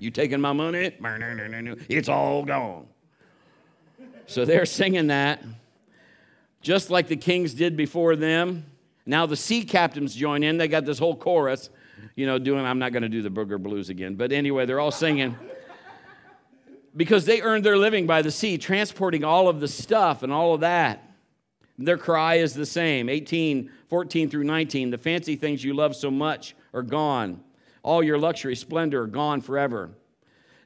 You 0.01 0.11
taking 0.11 0.41
my 0.41 0.51
money? 0.51 0.91
It's 1.87 2.09
all 2.09 2.43
gone. 2.43 2.85
So 4.25 4.43
they're 4.43 4.65
singing 4.65 5.07
that, 5.07 5.41
just 6.63 6.89
like 6.89 7.07
the 7.07 7.17
kings 7.17 7.53
did 7.53 7.77
before 7.77 8.15
them. 8.15 8.65
Now 9.05 9.25
the 9.25 9.35
sea 9.35 9.63
captains 9.63 10.15
join 10.15 10.41
in. 10.43 10.57
They 10.57 10.67
got 10.67 10.85
this 10.85 10.97
whole 10.97 11.15
chorus, 11.15 11.69
you 12.15 12.25
know, 12.25 12.39
doing, 12.39 12.65
I'm 12.65 12.79
not 12.79 12.93
going 12.93 13.03
to 13.03 13.09
do 13.09 13.21
the 13.21 13.29
booger 13.29 13.61
blues 13.61 13.89
again. 13.89 14.15
But 14.15 14.31
anyway, 14.31 14.65
they're 14.65 14.79
all 14.79 14.91
singing 14.91 15.37
because 16.95 17.25
they 17.25 17.41
earned 17.41 17.65
their 17.65 17.77
living 17.77 18.07
by 18.07 18.21
the 18.21 18.31
sea, 18.31 18.57
transporting 18.57 19.23
all 19.23 19.49
of 19.49 19.59
the 19.59 19.67
stuff 19.67 20.23
and 20.23 20.31
all 20.31 20.53
of 20.53 20.61
that. 20.61 21.11
Their 21.77 21.97
cry 21.97 22.35
is 22.35 22.53
the 22.53 22.65
same 22.65 23.09
18, 23.09 23.69
14 23.89 24.29
through 24.29 24.45
19. 24.45 24.91
The 24.91 24.97
fancy 24.97 25.35
things 25.35 25.63
you 25.63 25.73
love 25.73 25.95
so 25.95 26.09
much 26.09 26.55
are 26.73 26.83
gone. 26.83 27.43
All 27.81 28.01
your 28.01 28.17
luxury, 28.17 28.55
splendor, 28.55 29.03
are 29.03 29.07
gone 29.07 29.41
forever, 29.41 29.91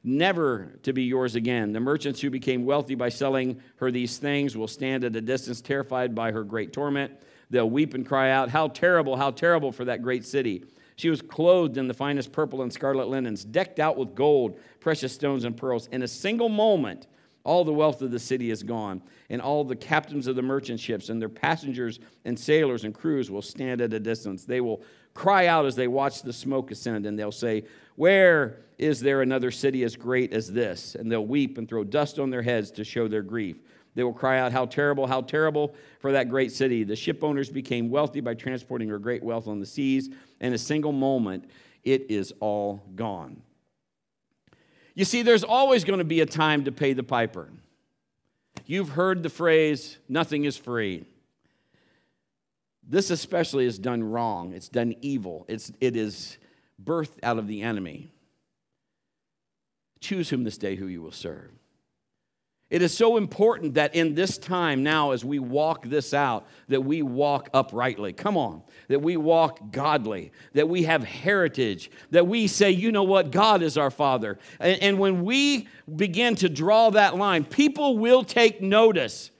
never 0.04 0.78
to 0.82 0.92
be 0.92 1.02
yours 1.04 1.34
again. 1.34 1.72
The 1.72 1.80
merchants 1.80 2.20
who 2.20 2.30
became 2.30 2.64
wealthy 2.64 2.94
by 2.94 3.08
selling 3.08 3.60
her 3.76 3.90
these 3.90 4.18
things 4.18 4.56
will 4.56 4.68
stand 4.68 5.04
at 5.04 5.16
a 5.16 5.20
distance, 5.20 5.60
terrified 5.60 6.14
by 6.14 6.32
her 6.32 6.44
great 6.44 6.72
torment. 6.72 7.12
They'll 7.50 7.70
weep 7.70 7.94
and 7.94 8.06
cry 8.06 8.30
out, 8.30 8.50
How 8.50 8.68
terrible, 8.68 9.16
how 9.16 9.30
terrible 9.30 9.72
for 9.72 9.84
that 9.86 10.02
great 10.02 10.24
city! 10.24 10.64
She 10.96 11.10
was 11.10 11.22
clothed 11.22 11.78
in 11.78 11.86
the 11.86 11.94
finest 11.94 12.32
purple 12.32 12.62
and 12.62 12.72
scarlet 12.72 13.08
linens, 13.08 13.44
decked 13.44 13.78
out 13.78 13.96
with 13.96 14.16
gold, 14.16 14.58
precious 14.80 15.12
stones, 15.12 15.44
and 15.44 15.56
pearls. 15.56 15.86
In 15.92 16.02
a 16.02 16.08
single 16.08 16.48
moment, 16.48 17.06
all 17.44 17.64
the 17.64 17.72
wealth 17.72 18.02
of 18.02 18.10
the 18.10 18.18
city 18.18 18.50
is 18.50 18.64
gone, 18.64 19.00
and 19.30 19.40
all 19.40 19.62
the 19.62 19.76
captains 19.76 20.26
of 20.26 20.34
the 20.34 20.42
merchant 20.42 20.80
ships 20.80 21.08
and 21.08 21.22
their 21.22 21.28
passengers 21.28 22.00
and 22.24 22.38
sailors 22.38 22.82
and 22.82 22.92
crews 22.92 23.30
will 23.30 23.42
stand 23.42 23.80
at 23.80 23.92
a 23.92 24.00
distance. 24.00 24.44
They 24.44 24.60
will 24.60 24.82
cry 25.14 25.46
out 25.46 25.66
as 25.66 25.76
they 25.76 25.88
watch 25.88 26.22
the 26.22 26.32
smoke 26.32 26.72
ascend, 26.72 27.06
and 27.06 27.16
they'll 27.16 27.32
say, 27.32 27.64
Where 27.98 28.60
is 28.78 29.00
there 29.00 29.22
another 29.22 29.50
city 29.50 29.82
as 29.82 29.96
great 29.96 30.32
as 30.32 30.52
this? 30.52 30.94
And 30.94 31.10
they'll 31.10 31.26
weep 31.26 31.58
and 31.58 31.68
throw 31.68 31.82
dust 31.82 32.20
on 32.20 32.30
their 32.30 32.42
heads 32.42 32.70
to 32.72 32.84
show 32.84 33.08
their 33.08 33.22
grief. 33.22 33.56
They 33.96 34.04
will 34.04 34.12
cry 34.12 34.38
out, 34.38 34.52
How 34.52 34.66
terrible, 34.66 35.08
how 35.08 35.22
terrible 35.22 35.74
for 35.98 36.12
that 36.12 36.30
great 36.30 36.52
city. 36.52 36.84
The 36.84 36.94
ship 36.94 37.24
owners 37.24 37.50
became 37.50 37.90
wealthy 37.90 38.20
by 38.20 38.34
transporting 38.34 38.88
her 38.90 39.00
great 39.00 39.24
wealth 39.24 39.48
on 39.48 39.58
the 39.58 39.66
seas. 39.66 40.10
In 40.40 40.52
a 40.52 40.58
single 40.58 40.92
moment, 40.92 41.50
it 41.82 42.08
is 42.08 42.32
all 42.38 42.84
gone. 42.94 43.42
You 44.94 45.04
see, 45.04 45.22
there's 45.22 45.42
always 45.42 45.82
going 45.82 45.98
to 45.98 46.04
be 46.04 46.20
a 46.20 46.26
time 46.26 46.66
to 46.66 46.72
pay 46.72 46.92
the 46.92 47.02
piper. 47.02 47.48
You've 48.64 48.90
heard 48.90 49.24
the 49.24 49.28
phrase, 49.28 49.98
nothing 50.08 50.44
is 50.44 50.56
free. 50.56 51.04
This 52.88 53.10
especially 53.10 53.66
is 53.66 53.76
done 53.76 54.04
wrong. 54.04 54.52
It's 54.52 54.68
done 54.68 54.94
evil. 55.00 55.46
It's, 55.48 55.72
it 55.80 55.96
is 55.96 56.38
birthed 56.82 57.18
out 57.22 57.38
of 57.38 57.46
the 57.46 57.62
enemy. 57.62 58.10
Choose 60.00 60.28
whom 60.28 60.44
this 60.44 60.58
day 60.58 60.76
who 60.76 60.86
you 60.86 61.02
will 61.02 61.12
serve. 61.12 61.50
It 62.70 62.82
is 62.82 62.94
so 62.94 63.16
important 63.16 63.74
that 63.74 63.94
in 63.94 64.14
this 64.14 64.36
time 64.36 64.82
now, 64.82 65.12
as 65.12 65.24
we 65.24 65.38
walk 65.38 65.88
this 65.88 66.12
out, 66.12 66.46
that 66.68 66.82
we 66.82 67.00
walk 67.00 67.48
uprightly. 67.54 68.12
Come 68.12 68.36
on. 68.36 68.62
That 68.88 69.00
we 69.00 69.16
walk 69.16 69.72
godly, 69.72 70.32
that 70.52 70.68
we 70.68 70.82
have 70.82 71.02
heritage, 71.02 71.90
that 72.10 72.26
we 72.26 72.46
say, 72.46 72.70
you 72.70 72.92
know 72.92 73.04
what, 73.04 73.30
God 73.30 73.62
is 73.62 73.78
our 73.78 73.90
Father. 73.90 74.38
And, 74.60 74.82
and 74.82 74.98
when 74.98 75.24
we 75.24 75.66
begin 75.96 76.34
to 76.36 76.50
draw 76.50 76.90
that 76.90 77.16
line, 77.16 77.44
people 77.44 77.96
will 77.96 78.22
take 78.22 78.60
notice. 78.60 79.30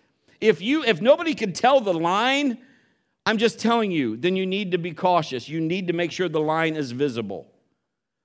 If 0.41 0.63
you 0.63 0.85
if 0.85 1.03
nobody 1.03 1.35
can 1.35 1.53
tell 1.53 1.81
the 1.81 1.93
line, 1.93 2.59
I'm 3.29 3.37
just 3.37 3.59
telling 3.61 3.91
you, 3.91 4.17
then 4.17 4.37
you 4.37 4.47
need 4.47 4.71
to 4.71 4.79
be 4.79 4.93
cautious. 4.93 5.51
You 5.51 5.61
need 5.61 5.89
to 5.89 5.93
make 5.93 6.13
sure 6.13 6.31
the 6.31 6.41
line 6.41 6.77
is 6.77 6.93
visible. 6.93 7.47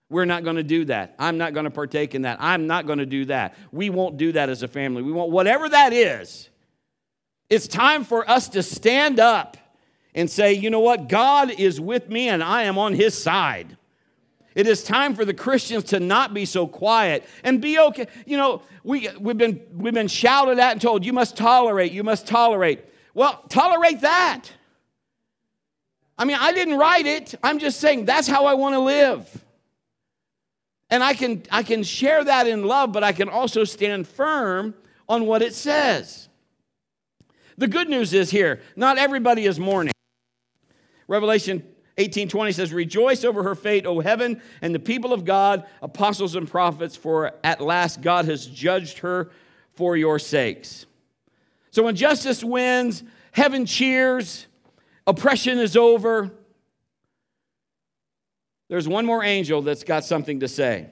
We're 0.10 0.24
not 0.24 0.46
going 0.46 0.56
to 0.56 0.64
do 0.64 0.86
that. 0.86 1.14
I'm 1.20 1.38
not 1.38 1.54
going 1.54 1.66
to 1.66 1.72
partake 1.72 2.16
in 2.16 2.22
that. 2.22 2.38
I'm 2.40 2.68
not 2.68 2.88
going 2.88 3.00
to 3.00 3.06
do 3.06 3.26
that. 3.26 3.58
We 3.74 3.90
won't 3.90 4.16
do 4.16 4.32
that 4.32 4.48
as 4.48 4.64
a 4.64 4.68
family. 4.70 5.02
We 5.02 5.12
won't, 5.12 5.30
whatever 5.30 5.68
that 5.68 5.92
is, 5.92 6.48
it's 7.50 7.68
time 7.68 8.06
for 8.06 8.30
us 8.32 8.48
to 8.50 8.64
stand 8.64 9.20
up 9.20 9.58
and 10.16 10.32
say, 10.32 10.54
you 10.54 10.70
know 10.70 10.80
what? 10.80 11.10
God 11.10 11.52
is 11.52 11.82
with 11.82 12.08
me 12.08 12.30
and 12.30 12.42
I 12.42 12.64
am 12.64 12.78
on 12.78 12.94
his 12.94 13.14
side. 13.22 13.76
It 14.56 14.68
is 14.68 14.86
time 14.86 15.16
for 15.16 15.26
the 15.26 15.34
Christians 15.34 15.84
to 15.86 16.00
not 16.00 16.34
be 16.34 16.46
so 16.46 16.66
quiet 16.66 17.26
and 17.44 17.60
be 17.60 17.78
okay. 17.78 18.08
You 18.26 18.38
know, 18.38 18.62
we, 18.86 19.10
we've, 19.20 19.38
been, 19.38 19.60
we've 19.74 19.94
been 19.94 20.08
shouted 20.08 20.60
at 20.60 20.72
and 20.72 20.80
told, 20.80 21.06
you 21.06 21.12
must 21.12 21.36
tolerate, 21.36 21.92
you 21.92 22.04
must 22.04 22.26
tolerate. 22.26 22.86
Well, 23.14 23.44
tolerate 23.50 24.00
that. 24.00 24.50
I 26.18 26.26
mean, 26.26 26.38
I 26.40 26.54
didn't 26.54 26.78
write 26.78 27.06
it. 27.06 27.36
I'm 27.44 27.60
just 27.60 27.80
saying 27.80 28.06
that's 28.06 28.28
how 28.28 28.46
I 28.46 28.54
want 28.54 28.76
to 28.76 28.80
live. 28.80 29.44
And 30.90 31.04
I 31.04 31.14
can, 31.14 31.44
I 31.52 31.64
can 31.64 31.84
share 31.84 32.24
that 32.24 32.48
in 32.48 32.66
love, 32.66 32.92
but 32.92 33.04
I 33.04 33.14
can 33.14 33.30
also 33.30 33.64
stand 33.64 34.08
firm 34.08 34.76
on 35.10 35.26
what 35.26 35.42
it 35.42 35.54
says. 35.54 36.30
The 37.58 37.68
good 37.68 37.90
news 37.90 38.14
is 38.14 38.30
here, 38.30 38.62
not 38.76 38.98
everybody 38.98 39.46
is 39.46 39.60
mourning. 39.60 39.94
Revelation 41.08 41.64
18:20 41.98 42.52
says, 42.54 42.74
"Rejoice 42.74 43.24
over 43.24 43.44
her 43.44 43.56
fate, 43.56 43.86
O 43.86 44.00
heaven, 44.00 44.42
and 44.62 44.74
the 44.74 44.80
people 44.80 45.14
of 45.14 45.26
God, 45.26 45.66
apostles 45.82 46.36
and 46.36 46.50
prophets, 46.50 46.96
for 46.96 47.34
at 47.44 47.62
last 47.62 48.02
God 48.02 48.26
has 48.26 48.48
judged 48.48 49.00
her 49.00 49.30
for 49.74 49.96
your 49.96 50.18
sakes." 50.18 50.86
So 51.70 51.84
when 51.84 51.96
justice 51.96 52.44
wins, 52.44 53.04
heaven 53.32 53.66
cheers, 53.66 54.48
oppression 55.08 55.60
is 55.60 55.76
over. 55.76 56.32
There's 58.70 58.88
one 58.88 59.06
more 59.06 59.24
angel 59.24 59.62
that's 59.62 59.84
got 59.84 60.04
something 60.04 60.40
to 60.40 60.48
say. 60.48 60.90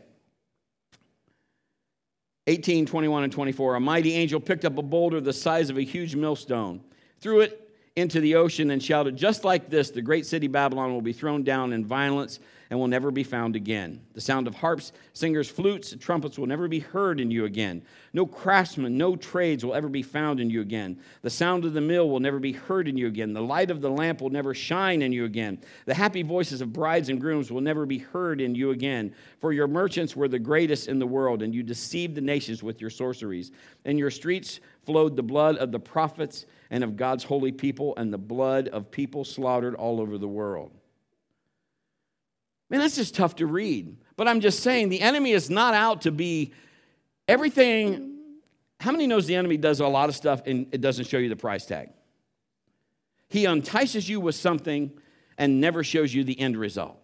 18, 2.47 2.86
21, 2.86 3.24
and 3.24 3.32
24. 3.32 3.76
A 3.76 3.80
mighty 3.80 4.13
angel 4.13 4.39
picked 4.39 4.65
up 4.65 4.78
a 4.78 4.82
boulder 4.82 5.21
the 5.21 5.34
size 5.34 5.69
of 5.69 5.78
a 5.78 5.82
huge 5.82 6.15
millstone, 6.15 6.82
threw 7.19 7.41
it 7.41 7.69
into 7.95 8.19
the 8.19 8.36
ocean, 8.36 8.71
and 8.71 8.84
shouted, 8.84 9.15
Just 9.15 9.43
like 9.43 9.69
this, 9.69 9.91
the 9.91 10.02
great 10.02 10.26
city 10.26 10.47
Babylon 10.47 10.91
will 10.91 11.02
be 11.02 11.13
thrown 11.13 11.43
down 11.43 11.74
in 11.74 11.86
violence 11.86 12.39
and 12.71 12.79
will 12.79 12.88
never 12.88 13.12
be 13.12 13.23
found 13.23 13.57
again. 13.57 13.99
The 14.13 14.21
sound 14.21 14.47
of 14.47 14.55
harps, 14.55 14.93
singers, 15.12 15.49
flutes, 15.49 15.91
and 15.91 15.99
trumpets 15.99 16.39
will 16.39 16.47
never 16.47 16.69
be 16.69 16.79
heard 16.79 17.19
in 17.19 17.29
you 17.29 17.43
again. 17.43 17.84
No 18.13 18.25
craftsmen, 18.25 18.97
no 18.97 19.17
trades 19.17 19.65
will 19.65 19.73
ever 19.73 19.89
be 19.89 20.01
found 20.01 20.39
in 20.39 20.49
you 20.49 20.62
again. 20.62 20.97
The 21.21 21.29
sound 21.29 21.65
of 21.65 21.73
the 21.73 21.81
mill 21.81 22.10
will 22.10 22.21
never 22.21 22.39
be 22.39 22.53
heard 22.53 22.88
in 22.88 22.95
you 22.95 23.07
again. 23.07 23.34
The 23.34 23.41
light 23.41 23.71
of 23.71 23.81
the 23.81 23.91
lamp 23.91 24.21
will 24.21 24.29
never 24.29 24.53
shine 24.53 25.01
in 25.01 25.12
you 25.12 25.25
again. 25.25 25.60
The 25.86 25.93
happy 25.93 26.23
voices 26.23 26.62
of 26.62 26.71
brides 26.71 27.10
and 27.10 27.19
grooms 27.19 27.51
will 27.51 27.60
never 27.60 27.86
be 27.86 27.97
heard 27.97 28.39
in 28.39 28.55
you 28.55 28.71
again. 28.71 29.13
For 29.41 29.51
your 29.51 29.67
merchants 29.67 30.15
were 30.15 30.29
the 30.29 30.39
greatest 30.39 30.88
in 30.88 30.97
the 30.97 31.05
world, 31.05 31.41
and 31.41 31.53
you 31.53 31.63
deceived 31.63 32.15
the 32.15 32.21
nations 32.21 32.63
with 32.63 32.79
your 32.79 32.89
sorceries. 32.89 33.51
In 33.84 33.97
your 33.97 34.12
streets 34.12 34.62
flowed 34.86 35.17
the 35.17 35.23
blood 35.23 35.57
of 35.57 35.73
the 35.73 35.79
prophets 35.79 36.45
and 36.69 36.86
of 36.86 36.95
God's 36.95 37.25
holy 37.25 37.51
people, 37.51 37.93
and 37.97 38.13
the 38.13 38.17
blood 38.17 38.69
of 38.69 38.89
people 38.91 39.25
slaughtered 39.25 39.75
all 39.75 39.99
over 39.99 40.17
the 40.17 40.25
world. 40.25 40.71
Man, 42.71 42.79
that's 42.79 42.95
just 42.95 43.15
tough 43.15 43.36
to 43.36 43.45
read. 43.45 43.97
But 44.15 44.29
I'm 44.29 44.39
just 44.39 44.62
saying 44.62 44.88
the 44.88 45.01
enemy 45.01 45.34
is 45.34 45.49
not 45.49 45.73
out 45.73 46.03
to 46.03 46.12
be 46.12 46.53
everything. 47.27 48.15
How 48.79 48.91
many 48.91 49.07
knows 49.07 49.27
the 49.27 49.36
enemy 49.36 49.57
does 49.57 49.81
a 49.81 49.88
lot 49.88 50.07
of 50.07 50.15
stuff 50.15 50.41
and 50.45 50.67
it 50.71 50.79
doesn't 50.79 51.05
show 51.05 51.17
you 51.17 51.27
the 51.27 51.36
price 51.36 51.65
tag? 51.65 51.89
He 53.27 53.45
entices 53.45 54.07
you 54.07 54.21
with 54.21 54.36
something 54.36 54.91
and 55.38 55.60
never 55.60 55.84
shows 55.84 56.13
you 56.13 56.23
the 56.23 56.39
end 56.39 56.55
result. 56.55 56.97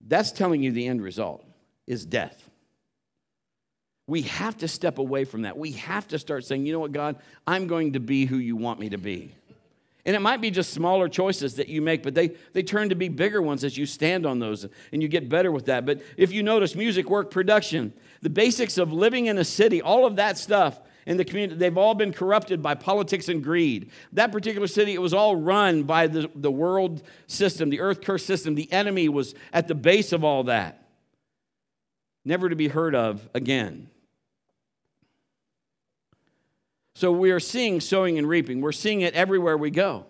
That's 0.00 0.32
telling 0.32 0.62
you 0.62 0.72
the 0.72 0.86
end 0.86 1.02
result 1.02 1.44
is 1.86 2.06
death. 2.06 2.48
We 4.06 4.22
have 4.22 4.56
to 4.58 4.68
step 4.68 4.96
away 4.96 5.24
from 5.24 5.42
that. 5.42 5.58
We 5.58 5.72
have 5.72 6.08
to 6.08 6.18
start 6.18 6.46
saying, 6.46 6.64
you 6.64 6.72
know 6.72 6.80
what, 6.80 6.92
God, 6.92 7.16
I'm 7.46 7.66
going 7.66 7.92
to 7.92 8.00
be 8.00 8.24
who 8.24 8.38
you 8.38 8.56
want 8.56 8.80
me 8.80 8.88
to 8.88 8.98
be. 8.98 9.34
And 10.10 10.16
it 10.16 10.22
might 10.22 10.40
be 10.40 10.50
just 10.50 10.72
smaller 10.72 11.08
choices 11.08 11.54
that 11.54 11.68
you 11.68 11.80
make, 11.80 12.02
but 12.02 12.16
they, 12.16 12.32
they 12.52 12.64
turn 12.64 12.88
to 12.88 12.96
be 12.96 13.08
bigger 13.08 13.40
ones 13.40 13.62
as 13.62 13.78
you 13.78 13.86
stand 13.86 14.26
on 14.26 14.40
those 14.40 14.66
and 14.90 15.00
you 15.00 15.06
get 15.06 15.28
better 15.28 15.52
with 15.52 15.66
that. 15.66 15.86
But 15.86 16.02
if 16.16 16.32
you 16.32 16.42
notice 16.42 16.74
music, 16.74 17.08
work, 17.08 17.30
production, 17.30 17.92
the 18.20 18.28
basics 18.28 18.76
of 18.76 18.92
living 18.92 19.26
in 19.26 19.38
a 19.38 19.44
city, 19.44 19.80
all 19.80 20.04
of 20.04 20.16
that 20.16 20.36
stuff 20.36 20.80
in 21.06 21.16
the 21.16 21.24
community, 21.24 21.60
they've 21.60 21.78
all 21.78 21.94
been 21.94 22.12
corrupted 22.12 22.60
by 22.60 22.74
politics 22.74 23.28
and 23.28 23.44
greed. 23.44 23.92
That 24.12 24.32
particular 24.32 24.66
city, 24.66 24.94
it 24.94 25.00
was 25.00 25.14
all 25.14 25.36
run 25.36 25.84
by 25.84 26.08
the, 26.08 26.28
the 26.34 26.50
world 26.50 27.04
system, 27.28 27.70
the 27.70 27.78
earth 27.78 28.00
curse 28.00 28.24
system. 28.24 28.56
The 28.56 28.72
enemy 28.72 29.08
was 29.08 29.36
at 29.52 29.68
the 29.68 29.76
base 29.76 30.10
of 30.10 30.24
all 30.24 30.42
that, 30.42 30.88
never 32.24 32.48
to 32.48 32.56
be 32.56 32.66
heard 32.66 32.96
of 32.96 33.28
again. 33.32 33.89
So 36.94 37.12
we 37.12 37.30
are 37.30 37.40
seeing 37.40 37.80
sowing 37.80 38.18
and 38.18 38.28
reaping. 38.28 38.60
We're 38.60 38.72
seeing 38.72 39.02
it 39.02 39.14
everywhere 39.14 39.56
we 39.56 39.70
go. 39.70 40.06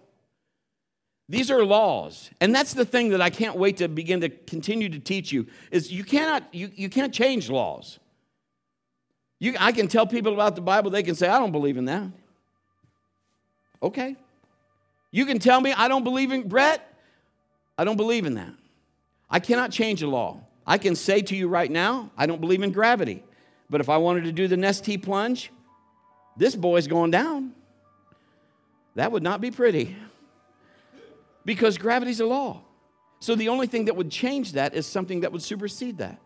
These 1.28 1.50
are 1.50 1.64
laws. 1.64 2.30
And 2.40 2.52
that's 2.54 2.74
the 2.74 2.84
thing 2.84 3.10
that 3.10 3.20
I 3.20 3.30
can't 3.30 3.56
wait 3.56 3.76
to 3.76 3.88
begin 3.88 4.20
to 4.22 4.28
continue 4.28 4.88
to 4.88 4.98
teach 4.98 5.30
you 5.30 5.46
is 5.70 5.92
you 5.92 6.02
cannot 6.02 6.52
you, 6.52 6.70
you 6.74 6.88
can't 6.88 7.14
change 7.14 7.48
laws. 7.48 8.00
You, 9.38 9.54
I 9.58 9.72
can 9.72 9.88
tell 9.88 10.06
people 10.06 10.34
about 10.34 10.54
the 10.54 10.60
Bible, 10.60 10.90
they 10.90 11.02
can 11.02 11.14
say, 11.14 11.28
I 11.28 11.38
don't 11.38 11.52
believe 11.52 11.76
in 11.76 11.86
that. 11.86 12.08
Okay. 13.82 14.16
You 15.10 15.24
can 15.24 15.38
tell 15.38 15.60
me 15.60 15.72
I 15.72 15.88
don't 15.88 16.04
believe 16.04 16.30
in 16.30 16.48
Brett. 16.48 16.86
I 17.78 17.84
don't 17.84 17.96
believe 17.96 18.26
in 18.26 18.34
that. 18.34 18.52
I 19.30 19.40
cannot 19.40 19.70
change 19.70 20.02
a 20.02 20.08
law. 20.08 20.40
I 20.66 20.78
can 20.78 20.94
say 20.94 21.22
to 21.22 21.36
you 21.36 21.48
right 21.48 21.70
now, 21.70 22.10
I 22.16 22.26
don't 22.26 22.40
believe 22.40 22.62
in 22.62 22.72
gravity. 22.72 23.24
But 23.70 23.80
if 23.80 23.88
I 23.88 23.96
wanted 23.96 24.24
to 24.24 24.32
do 24.32 24.48
the 24.48 24.56
Nestea 24.56 25.02
plunge, 25.02 25.50
this 26.36 26.54
boy's 26.54 26.86
going 26.86 27.10
down. 27.10 27.52
That 28.94 29.12
would 29.12 29.22
not 29.22 29.40
be 29.40 29.50
pretty 29.50 29.96
because 31.44 31.78
gravity's 31.78 32.20
a 32.20 32.26
law. 32.26 32.62
So 33.20 33.34
the 33.34 33.48
only 33.48 33.66
thing 33.66 33.86
that 33.86 33.96
would 33.96 34.10
change 34.10 34.52
that 34.52 34.74
is 34.74 34.86
something 34.86 35.20
that 35.20 35.32
would 35.32 35.42
supersede 35.42 35.98
that. 35.98 36.18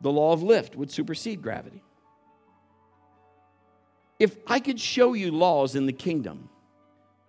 The 0.00 0.10
law 0.10 0.32
of 0.32 0.42
lift 0.42 0.74
would 0.76 0.90
supersede 0.90 1.42
gravity. 1.42 1.82
If 4.18 4.36
I 4.46 4.60
could 4.60 4.80
show 4.80 5.14
you 5.14 5.30
laws 5.30 5.76
in 5.76 5.86
the 5.86 5.92
kingdom, 5.92 6.48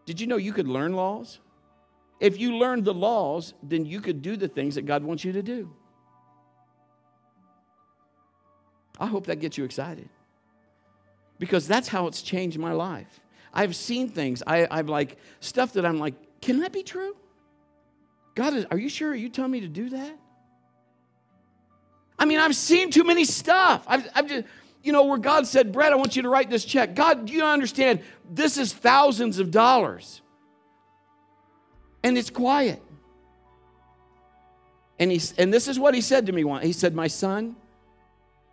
did 0.06 0.20
you 0.20 0.28
know 0.28 0.38
you 0.38 0.52
could 0.52 0.68
learn 0.68 0.94
laws? 0.94 1.40
If 2.20 2.40
you 2.40 2.58
learned 2.58 2.86
the 2.86 2.94
laws, 2.94 3.54
then 3.64 3.86
you 3.86 4.02
could 4.02 4.22
do 4.22 4.36
the 4.36 4.48
things 4.48 4.76
that 4.76 4.86
God 4.86 5.04
wants 5.04 5.24
you 5.24 5.32
to 5.34 5.42
do. 5.42 5.74
I 9.00 9.08
hope 9.08 9.28
that 9.28 9.40
gets 9.40 9.58
you 9.58 9.64
excited 9.64 10.10
because 11.42 11.68
that's 11.68 11.88
how 11.88 12.06
it's 12.06 12.22
changed 12.22 12.60
my 12.60 12.72
life. 12.72 13.20
I've 13.52 13.76
seen 13.76 14.10
things, 14.10 14.44
I, 14.46 14.68
I've 14.70 14.90
like 14.90 15.18
stuff 15.40 15.74
that 15.74 15.88
I'm 15.88 15.98
like, 15.98 16.14
can 16.40 16.60
that 16.60 16.72
be 16.72 16.84
true? 16.84 17.18
God, 18.36 18.54
is, 18.54 18.66
are 18.70 18.78
you 18.78 18.90
sure? 18.90 19.10
Are 19.10 19.16
you 19.16 19.28
telling 19.28 19.50
me 19.50 19.62
to 19.62 19.68
do 19.68 19.90
that? 19.90 20.20
I 22.20 22.26
mean, 22.26 22.38
I've 22.38 22.56
seen 22.56 22.92
too 22.92 23.04
many 23.04 23.26
stuff. 23.26 23.84
I've, 23.88 24.08
I've 24.14 24.28
just, 24.28 24.46
you 24.84 24.92
know, 24.92 25.06
where 25.06 25.18
God 25.18 25.48
said, 25.48 25.72
Brett, 25.72 25.92
I 25.92 25.96
want 25.96 26.16
you 26.16 26.22
to 26.22 26.30
write 26.30 26.52
this 26.52 26.64
check. 26.64 26.94
God, 26.94 27.26
do 27.26 27.34
you 27.34 27.44
understand? 27.44 28.02
This 28.30 28.60
is 28.60 28.72
thousands 28.72 29.40
of 29.40 29.50
dollars. 29.50 30.22
And 32.04 32.20
it's 32.20 32.30
quiet. 32.30 32.84
And, 35.00 35.12
he, 35.12 35.20
and 35.40 35.52
this 35.52 35.68
is 35.68 35.80
what 35.80 35.96
he 35.96 36.02
said 36.02 36.28
to 36.28 36.32
me 36.32 36.44
once. 36.44 36.64
He 36.64 36.74
said, 36.74 36.94
My 36.94 37.08
son, 37.08 37.56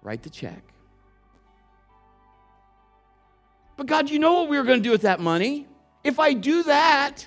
write 0.01 0.23
the 0.23 0.31
check. 0.31 0.68
But 3.79 3.87
God, 3.87 4.11
you 4.11 4.19
know 4.19 4.33
what 4.33 4.49
we 4.49 4.59
were 4.59 4.65
going 4.65 4.81
to 4.81 4.83
do 4.83 4.91
with 4.91 5.03
that 5.03 5.21
money? 5.21 5.69
If 6.03 6.19
I 6.19 6.33
do 6.33 6.65
that, 6.65 7.27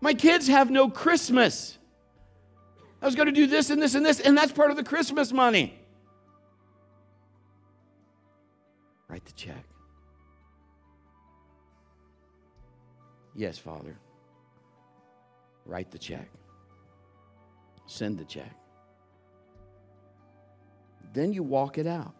my 0.00 0.14
kids 0.14 0.46
have 0.46 0.70
no 0.70 0.88
Christmas. 0.88 1.76
I 3.02 3.04
was 3.04 3.16
going 3.16 3.26
to 3.26 3.32
do 3.32 3.48
this 3.48 3.68
and 3.68 3.82
this 3.82 3.96
and 3.96 4.06
this, 4.06 4.20
and 4.20 4.38
that's 4.38 4.52
part 4.52 4.70
of 4.70 4.76
the 4.76 4.84
Christmas 4.84 5.32
money. 5.32 5.76
Write 9.08 9.24
the 9.24 9.32
check. 9.32 9.64
Yes, 13.34 13.58
Father. 13.58 13.98
Write 15.66 15.90
the 15.90 15.98
check. 15.98 16.30
Send 17.86 18.18
the 18.18 18.24
check. 18.24 18.54
Then 21.12 21.32
you 21.32 21.42
walk 21.42 21.76
it 21.76 21.88
out. 21.88 22.14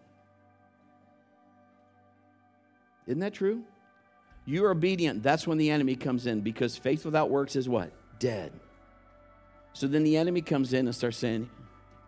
Isn't 3.07 3.21
that 3.21 3.35
true? 3.35 3.63
You 4.47 4.65
are 4.67 4.71
obedient. 4.71 5.23
That's 5.23 5.47
when 5.47 5.59
the 5.59 5.71
enemy 5.71 5.97
comes 5.97 6.27
in 6.27 6.41
because 6.41 6.77
faith 6.77 7.05
without 7.05 7.31
works 7.31 7.57
is 7.57 7.69
what? 7.69 7.93
Dead. 8.19 8.53
So 9.73 9.87
then 9.87 10.05
the 10.05 10.17
enemy 10.17 10.41
comes 10.43 10.73
in 10.73 10.87
and 10.87 10.95
starts 10.95 11.17
saying, 11.17 11.49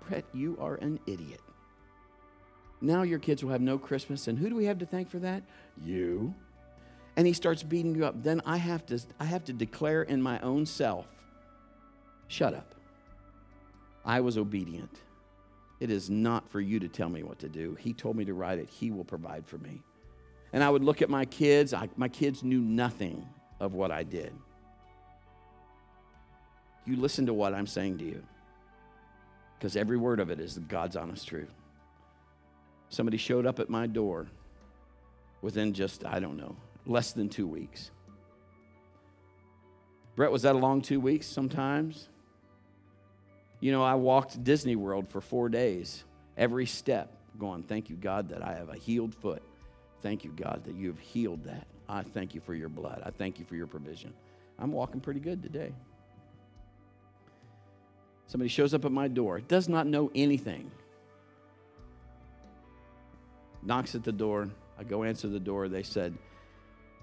Brett, 0.06 0.24
you 0.32 0.56
are 0.61 0.76
an 0.76 1.00
idiot. 1.06 1.40
Now 2.80 3.02
your 3.02 3.18
kids 3.18 3.42
will 3.42 3.52
have 3.52 3.61
no 3.61 3.78
Christmas. 3.78 4.28
And 4.28 4.38
who 4.38 4.48
do 4.48 4.54
we 4.54 4.66
have 4.66 4.78
to 4.78 4.87
thank 4.87 5.11
for 5.11 5.18
that? 5.20 5.42
You. 5.82 6.35
And 7.16 7.26
he 7.26 7.32
starts 7.32 7.62
beating 7.62 7.94
you 7.94 8.04
up. 8.04 8.22
Then 8.22 8.42
I 8.44 8.59
have 8.59 8.85
to, 8.87 9.00
I 9.18 9.24
have 9.24 9.44
to 9.44 9.52
declare 9.52 10.02
in 10.02 10.20
my 10.20 10.38
own 10.40 10.66
self, 10.66 11.06
shut 12.28 12.54
up. 12.54 12.74
I 14.04 14.20
was 14.20 14.37
obedient. 14.38 15.00
It 15.80 15.90
is 15.90 16.09
not 16.09 16.48
for 16.50 16.61
you 16.61 16.78
to 16.80 16.88
tell 16.88 17.09
me 17.09 17.22
what 17.22 17.38
to 17.40 17.48
do. 17.48 17.74
He 17.80 17.92
told 17.92 18.16
me 18.16 18.24
to 18.26 18.35
write 18.35 18.59
it. 18.59 18.68
He 18.68 18.90
will 18.90 19.04
provide 19.04 19.46
for 19.46 19.59
me. 19.59 19.82
And 20.52 20.62
I 20.62 20.70
would 20.70 20.85
look 20.85 21.02
at 21.02 21.11
my 21.11 21.24
kids. 21.24 21.74
I, 21.74 21.88
my 21.96 22.09
kids 22.09 22.42
knew 22.42 22.61
nothing 22.61 23.26
of 23.61 23.74
what 23.74 23.90
I 23.90 24.02
did. 24.02 24.32
You 26.85 26.96
listen 26.96 27.26
to 27.26 27.35
what 27.35 27.52
I'm 27.52 27.66
saying 27.66 27.98
to 27.98 28.04
you 28.04 28.22
because 29.59 29.76
every 29.76 29.96
word 29.96 30.20
of 30.20 30.30
it 30.30 30.38
is 30.38 30.59
God's 30.59 30.96
honest 30.96 31.26
truth. 31.26 31.52
Somebody 32.88 33.16
showed 33.16 33.46
up 33.46 33.59
at 33.59 33.68
my 33.68 33.87
door 33.87 34.26
within 35.42 35.72
just, 35.72 36.04
I 36.04 36.20
don't 36.20 36.37
know, 36.37 36.56
less 36.87 37.12
than 37.12 37.28
two 37.28 37.46
weeks. 37.46 37.90
Brett, 40.14 40.30
was 40.30 40.42
that 40.42 40.54
a 40.54 40.59
long 40.59 40.80
two 40.80 41.00
weeks 41.00 41.26
sometimes? 41.26 42.09
You 43.61 43.72
know, 43.72 43.82
I 43.82 43.94
walked 43.94 44.42
Disney 44.44 44.76
World 44.76 45.09
for 45.09 45.20
four 45.20 45.48
days, 45.48 46.04
every 46.37 46.66
step, 46.66 47.12
going, 47.38 47.62
Thank 47.62 47.90
you, 47.90 47.96
God, 47.96 48.28
that 48.30 48.42
I 48.42 48.54
have 48.54 48.68
a 48.68 48.76
healed 48.76 49.14
foot. 49.14 49.42
Thank 50.02 50.24
you, 50.24 50.32
God, 50.32 50.62
that 50.64 50.74
you 50.74 50.88
have 50.88 50.98
healed 50.98 51.44
that. 51.44 51.66
I 51.88 52.02
thank 52.02 52.35
you 52.35 52.40
for 52.40 52.54
your 52.54 52.68
blood. 52.68 53.02
I 53.04 53.11
thank 53.11 53.38
you 53.38 53.44
for 53.44 53.56
your 53.56 53.66
provision. 53.66 54.12
I'm 54.59 54.72
walking 54.72 55.00
pretty 55.00 55.20
good 55.20 55.42
today. 55.42 55.72
Somebody 58.26 58.48
shows 58.48 58.74
up 58.74 58.85
at 58.85 58.92
my 58.92 59.09
door, 59.09 59.40
does 59.40 59.68
not 59.68 59.87
know 59.87 60.11
anything, 60.14 60.70
knocks 63.62 63.94
at 63.94 64.02
the 64.02 64.12
door. 64.12 64.48
I 64.78 64.85
go 64.85 65.04
answer 65.04 65.28
the 65.28 65.40
door. 65.40 65.68
They 65.68 65.82
said, 65.82 66.16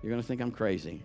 You're 0.01 0.09
going 0.09 0.21
to 0.21 0.27
think 0.27 0.41
I'm 0.41 0.51
crazy. 0.51 1.01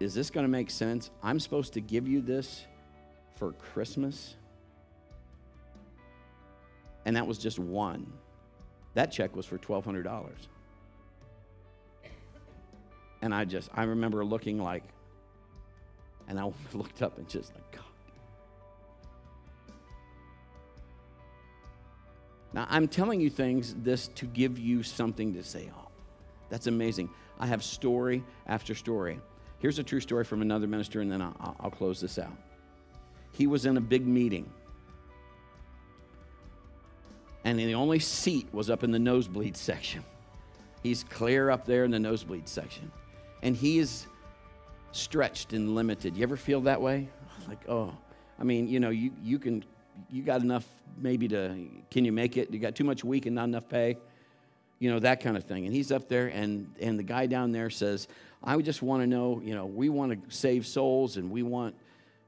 Is 0.00 0.14
this 0.14 0.30
going 0.30 0.44
to 0.44 0.50
make 0.50 0.70
sense? 0.70 1.10
I'm 1.22 1.40
supposed 1.40 1.74
to 1.74 1.80
give 1.80 2.08
you 2.08 2.20
this 2.20 2.64
for 3.36 3.52
Christmas? 3.52 4.36
And 7.04 7.16
that 7.16 7.26
was 7.26 7.38
just 7.38 7.58
one. 7.58 8.12
That 8.94 9.12
check 9.12 9.36
was 9.36 9.46
for 9.46 9.58
$1,200. 9.58 10.30
And 13.20 13.34
I 13.34 13.44
just, 13.44 13.70
I 13.74 13.84
remember 13.84 14.24
looking 14.24 14.58
like, 14.62 14.82
and 16.28 16.38
I 16.38 16.50
looked 16.72 17.02
up 17.02 17.18
and 17.18 17.28
just 17.28 17.54
like, 17.54 17.70
God. 17.72 17.84
Now, 22.52 22.66
I'm 22.70 22.88
telling 22.88 23.20
you 23.20 23.28
things 23.28 23.74
this 23.74 24.08
to 24.16 24.26
give 24.26 24.58
you 24.58 24.82
something 24.82 25.34
to 25.34 25.42
say, 25.42 25.70
oh, 25.76 25.88
that's 26.48 26.66
amazing. 26.66 27.10
I 27.38 27.46
have 27.46 27.62
story 27.62 28.24
after 28.46 28.74
story. 28.74 29.20
Here's 29.58 29.78
a 29.78 29.82
true 29.82 30.00
story 30.00 30.24
from 30.24 30.40
another 30.40 30.66
minister, 30.66 31.00
and 31.00 31.10
then 31.10 31.20
I'll, 31.20 31.56
I'll 31.60 31.70
close 31.70 32.00
this 32.00 32.18
out. 32.18 32.36
He 33.32 33.46
was 33.46 33.66
in 33.66 33.76
a 33.76 33.80
big 33.80 34.06
meeting, 34.06 34.50
and 37.48 37.58
the 37.58 37.74
only 37.74 37.98
seat 37.98 38.46
was 38.52 38.68
up 38.68 38.84
in 38.84 38.90
the 38.90 38.98
nosebleed 38.98 39.56
section. 39.56 40.04
He's 40.82 41.02
clear 41.04 41.50
up 41.50 41.64
there 41.64 41.84
in 41.84 41.90
the 41.90 41.98
nosebleed 41.98 42.46
section, 42.48 42.90
and 43.42 43.56
he 43.56 43.78
is 43.78 44.06
stretched 44.92 45.54
and 45.54 45.74
limited. 45.74 46.16
You 46.16 46.24
ever 46.24 46.36
feel 46.36 46.60
that 46.62 46.80
way? 46.80 47.08
Like, 47.48 47.66
oh, 47.68 47.96
I 48.38 48.44
mean, 48.44 48.68
you 48.68 48.80
know, 48.80 48.90
you, 48.90 49.12
you 49.22 49.38
can, 49.38 49.64
you 50.10 50.22
got 50.22 50.42
enough 50.42 50.66
maybe 50.98 51.26
to, 51.28 51.56
can 51.90 52.04
you 52.04 52.12
make 52.12 52.36
it? 52.36 52.50
You 52.50 52.58
got 52.58 52.74
too 52.74 52.84
much 52.84 53.02
week 53.02 53.24
and 53.26 53.34
not 53.34 53.44
enough 53.44 53.68
pay? 53.68 53.96
You 54.78 54.90
know, 54.90 54.98
that 55.00 55.22
kind 55.22 55.36
of 55.36 55.44
thing. 55.44 55.64
And 55.64 55.74
he's 55.74 55.90
up 55.90 56.08
there, 56.08 56.28
and, 56.28 56.70
and 56.80 56.98
the 56.98 57.02
guy 57.02 57.26
down 57.26 57.52
there 57.52 57.70
says, 57.70 58.08
I 58.44 58.56
just 58.58 58.82
want 58.82 59.02
to 59.02 59.06
know, 59.06 59.40
you 59.42 59.54
know, 59.54 59.66
we 59.66 59.88
want 59.88 60.12
to 60.12 60.36
save 60.36 60.66
souls 60.66 61.16
and 61.16 61.30
we 61.30 61.42
want 61.42 61.74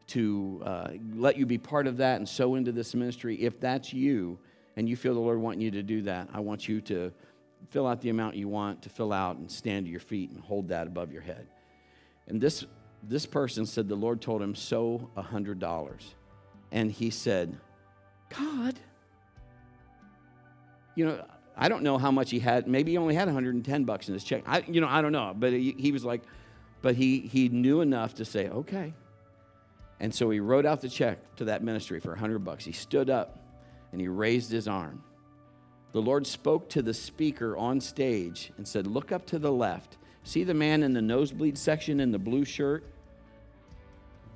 to 0.08 0.62
uh, 0.64 0.88
let 1.14 1.36
you 1.36 1.46
be 1.46 1.58
part 1.58 1.86
of 1.86 1.98
that 1.98 2.16
and 2.16 2.28
sow 2.28 2.56
into 2.56 2.72
this 2.72 2.94
ministry. 2.94 3.36
If 3.36 3.60
that's 3.60 3.92
you 3.92 4.38
and 4.80 4.88
you 4.88 4.96
feel 4.96 5.12
the 5.12 5.20
Lord 5.20 5.38
wanting 5.38 5.60
you 5.60 5.70
to 5.72 5.82
do 5.82 6.00
that, 6.04 6.30
I 6.32 6.40
want 6.40 6.66
you 6.66 6.80
to 6.80 7.12
fill 7.68 7.86
out 7.86 8.00
the 8.00 8.08
amount 8.08 8.34
you 8.34 8.48
want 8.48 8.80
to 8.80 8.88
fill 8.88 9.12
out 9.12 9.36
and 9.36 9.50
stand 9.50 9.84
to 9.84 9.90
your 9.90 10.00
feet 10.00 10.30
and 10.30 10.40
hold 10.40 10.68
that 10.68 10.86
above 10.86 11.12
your 11.12 11.20
head. 11.20 11.46
And 12.28 12.40
this, 12.40 12.64
this 13.02 13.26
person 13.26 13.66
said 13.66 13.90
the 13.90 13.94
Lord 13.94 14.22
told 14.22 14.40
him, 14.40 14.54
sow 14.54 15.10
a 15.16 15.22
$100. 15.22 16.00
And 16.72 16.90
he 16.90 17.10
said, 17.10 17.58
God, 18.30 18.80
you 20.94 21.04
know, 21.04 21.26
I 21.54 21.68
don't 21.68 21.82
know 21.82 21.98
how 21.98 22.10
much 22.10 22.30
he 22.30 22.38
had. 22.38 22.66
Maybe 22.66 22.92
he 22.92 22.96
only 22.96 23.14
had 23.14 23.28
110 23.28 23.84
bucks 23.84 24.08
in 24.08 24.14
his 24.14 24.24
check. 24.24 24.44
I, 24.46 24.64
you 24.66 24.80
know, 24.80 24.88
I 24.88 25.02
don't 25.02 25.12
know. 25.12 25.34
But 25.36 25.52
he, 25.52 25.74
he 25.78 25.92
was 25.92 26.06
like, 26.06 26.22
but 26.80 26.94
he, 26.94 27.20
he 27.20 27.50
knew 27.50 27.82
enough 27.82 28.14
to 28.14 28.24
say, 28.24 28.48
okay. 28.48 28.94
And 30.00 30.14
so 30.14 30.30
he 30.30 30.40
wrote 30.40 30.64
out 30.64 30.80
the 30.80 30.88
check 30.88 31.36
to 31.36 31.44
that 31.44 31.62
ministry 31.62 32.00
for 32.00 32.12
100 32.12 32.38
bucks. 32.38 32.64
He 32.64 32.72
stood 32.72 33.10
up 33.10 33.36
and 33.92 34.00
he 34.00 34.08
raised 34.08 34.50
his 34.50 34.68
arm. 34.68 35.02
The 35.92 36.02
Lord 36.02 36.26
spoke 36.26 36.68
to 36.70 36.82
the 36.82 36.94
speaker 36.94 37.56
on 37.56 37.80
stage 37.80 38.52
and 38.56 38.66
said, 38.66 38.86
Look 38.86 39.10
up 39.10 39.26
to 39.26 39.38
the 39.38 39.50
left. 39.50 39.96
See 40.22 40.44
the 40.44 40.54
man 40.54 40.82
in 40.82 40.92
the 40.92 41.02
nosebleed 41.02 41.58
section 41.58 42.00
in 42.00 42.12
the 42.12 42.18
blue 42.18 42.44
shirt? 42.44 42.84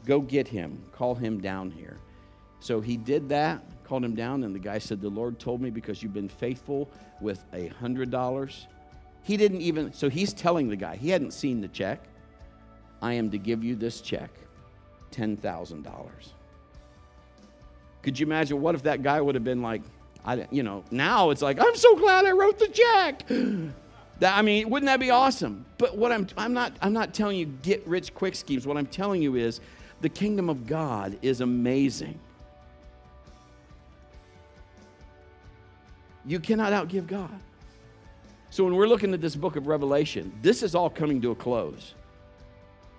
Go 0.07 0.21
get 0.21 0.49
him. 0.49 0.83
Call 0.93 1.15
him 1.15 1.41
down 1.41 1.71
here. 1.71 1.99
So 2.61 2.81
he 2.81 2.97
did 2.97 3.29
that, 3.29 3.63
called 3.85 4.05
him 4.05 4.15
down, 4.15 4.43
and 4.43 4.55
the 4.55 4.59
guy 4.59 4.79
said, 4.79 5.01
The 5.01 5.09
Lord 5.09 5.39
told 5.39 5.61
me 5.61 5.71
because 5.71 6.03
you've 6.03 6.15
been 6.15 6.29
faithful 6.29 6.91
with 7.21 7.45
a 7.53 7.69
$100. 7.69 8.67
He 9.23 9.37
didn't 9.37 9.61
even, 9.61 9.93
so 9.93 10.09
he's 10.09 10.33
telling 10.33 10.69
the 10.69 10.77
guy, 10.77 10.97
he 10.97 11.11
hadn't 11.11 11.33
seen 11.33 11.61
the 11.61 11.69
check. 11.69 12.03
I 13.01 13.15
am 13.15 13.31
to 13.31 13.39
give 13.39 13.63
you 13.63 13.77
this 13.77 14.01
check, 14.01 14.31
$10,000. 15.13 16.11
Could 18.05 18.21
you 18.21 18.27
imagine 18.27 18.61
what 18.61 18.75
if 18.75 18.83
that 18.83 19.03
guy 19.03 19.19
would 19.19 19.35
have 19.35 19.45
been 19.45 19.63
like, 19.63 19.81
I, 20.27 20.47
you 20.51 20.63
know, 20.63 20.85
now 20.91 21.31
it's 21.31 21.41
like, 21.41 21.59
I'm 21.59 21.75
so 21.75 21.97
glad 21.97 22.27
I 22.27 22.33
wrote 22.33 22.59
the 22.59 22.69
check. 22.69 23.25
That, 24.21 24.39
I 24.39 24.43
mean, 24.43 24.71
wouldn't 24.71 24.87
that 24.87 25.01
be 25.01 25.11
awesome? 25.11 25.67
But 25.77 25.99
what 25.99 26.13
I'm, 26.13 26.29
I'm 26.37 26.55
not, 26.55 26.73
I'm 26.81 26.93
not 26.93 27.13
telling 27.15 27.37
you 27.37 27.47
get 27.47 27.85
rich 27.85 28.15
quick 28.15 28.37
schemes. 28.37 28.65
What 28.65 28.77
I'm 28.77 28.87
telling 28.87 29.21
you 29.21 29.35
is 29.35 29.61
the 30.03 30.09
kingdom 30.09 30.49
of 30.49 30.69
God 30.69 31.19
is 31.21 31.41
amazing. 31.41 32.17
You 36.25 36.39
cannot 36.39 36.73
outgive 36.73 37.09
God. 37.09 37.41
So 38.51 38.63
when 38.63 38.77
we're 38.77 38.87
looking 38.87 39.13
at 39.15 39.21
this 39.21 39.35
book 39.35 39.57
of 39.57 39.67
Revelation, 39.67 40.33
this 40.43 40.63
is 40.63 40.77
all 40.77 40.89
coming 40.89 41.21
to 41.23 41.33
a 41.33 41.35
close. 41.35 41.97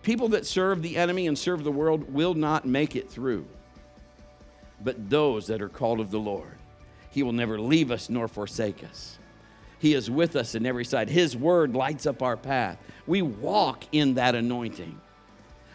People 0.03 0.27
that 0.27 0.45
serve 0.45 0.81
the 0.81 0.97
enemy 0.97 1.27
and 1.27 1.39
serve 1.39 1.63
the 1.63 1.71
world 1.71 2.13
will 2.13 2.33
not 2.33 2.65
make 2.65 2.97
it 2.97 3.09
through. 3.09 3.47
But 4.86 5.10
those 5.10 5.48
that 5.48 5.62
are 5.62 5.67
called 5.67 6.00
of 6.00 6.12
the 6.12 6.19
Lord, 6.19 6.58
He 7.10 7.24
will 7.24 7.34
never 7.34 7.60
leave 7.60 7.91
us 7.91 8.10
nor 8.10 8.30
forsake 8.30 8.86
us. 8.86 9.19
He 9.80 9.93
is 9.93 10.10
with 10.10 10.38
us 10.38 10.56
in 10.56 10.65
every 10.65 10.86
side. 10.86 11.10
His 11.10 11.36
word 11.36 11.76
lights 11.76 12.06
up 12.06 12.21
our 12.21 12.38
path. 12.38 12.78
We 13.06 13.21
walk 13.21 13.84
in 13.91 14.13
that 14.13 14.34
anointing. 14.34 15.02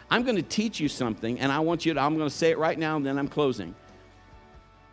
I'm 0.09 0.23
going 0.23 0.35
to 0.37 0.41
teach 0.41 0.79
you 0.79 0.89
something, 0.89 1.39
and 1.39 1.51
I 1.51 1.59
want 1.59 1.85
you 1.85 1.93
to, 1.93 1.99
I'm 1.99 2.17
going 2.17 2.27
to 2.27 2.35
say 2.35 2.49
it 2.49 2.57
right 2.57 2.79
now, 2.79 2.97
and 2.97 3.05
then 3.05 3.19
I'm 3.19 3.27
closing 3.27 3.75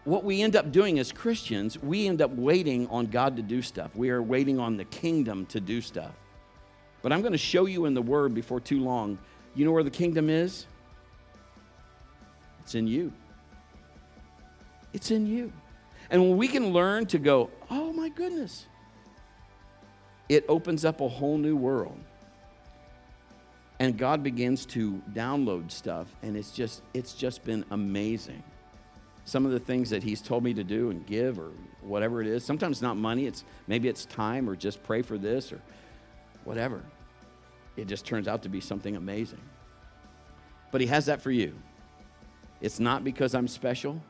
what 0.08 0.24
we 0.24 0.40
end 0.40 0.56
up 0.56 0.72
doing 0.72 0.98
as 0.98 1.12
Christians, 1.12 1.80
we 1.82 2.08
end 2.08 2.22
up 2.22 2.30
waiting 2.30 2.86
on 2.88 3.06
God 3.06 3.36
to 3.36 3.42
do 3.42 3.60
stuff. 3.60 3.94
We 3.94 4.08
are 4.08 4.22
waiting 4.22 4.58
on 4.58 4.78
the 4.78 4.84
kingdom 4.86 5.44
to 5.46 5.60
do 5.60 5.82
stuff. 5.82 6.12
But 7.02 7.12
I'm 7.12 7.20
going 7.20 7.32
to 7.32 7.38
show 7.38 7.66
you 7.66 7.84
in 7.84 7.92
the 7.92 8.00
Word 8.00 8.34
before 8.34 8.58
too 8.58 8.82
long. 8.82 9.18
You 9.54 9.66
know 9.66 9.72
where 9.72 9.82
the 9.82 9.90
kingdom 9.90 10.30
is? 10.30 10.66
It's 12.60 12.74
in 12.74 12.86
you. 12.86 13.12
It's 14.92 15.10
in 15.10 15.26
you. 15.26 15.52
And 16.10 16.22
when 16.22 16.36
we 16.36 16.48
can 16.48 16.72
learn 16.72 17.06
to 17.06 17.18
go, 17.18 17.50
oh 17.70 17.92
my 17.92 18.08
goodness, 18.08 18.66
it 20.28 20.44
opens 20.48 20.84
up 20.84 21.00
a 21.00 21.08
whole 21.08 21.38
new 21.38 21.56
world. 21.56 21.98
And 23.80 23.96
God 23.96 24.22
begins 24.22 24.66
to 24.66 25.00
download 25.12 25.70
stuff, 25.70 26.08
and 26.22 26.36
it's 26.36 26.50
just, 26.50 26.82
it's 26.94 27.14
just 27.14 27.44
been 27.44 27.64
amazing 27.70 28.42
some 29.28 29.44
of 29.44 29.52
the 29.52 29.60
things 29.60 29.90
that 29.90 30.02
he's 30.02 30.22
told 30.22 30.42
me 30.42 30.54
to 30.54 30.64
do 30.64 30.88
and 30.88 31.04
give 31.04 31.38
or 31.38 31.50
whatever 31.82 32.22
it 32.22 32.26
is. 32.26 32.42
Sometimes 32.42 32.80
not 32.80 32.96
money, 32.96 33.26
it's 33.26 33.44
maybe 33.66 33.86
it's 33.86 34.06
time 34.06 34.48
or 34.48 34.56
just 34.56 34.82
pray 34.82 35.02
for 35.02 35.18
this 35.18 35.52
or 35.52 35.60
whatever. 36.44 36.82
It 37.76 37.88
just 37.88 38.06
turns 38.06 38.26
out 38.26 38.42
to 38.44 38.48
be 38.48 38.62
something 38.62 38.96
amazing. 38.96 39.42
But 40.72 40.80
he 40.80 40.86
has 40.86 41.06
that 41.06 41.20
for 41.20 41.30
you. 41.30 41.54
It's 42.62 42.80
not 42.80 43.04
because 43.04 43.34
I'm 43.34 43.48
special. 43.48 44.00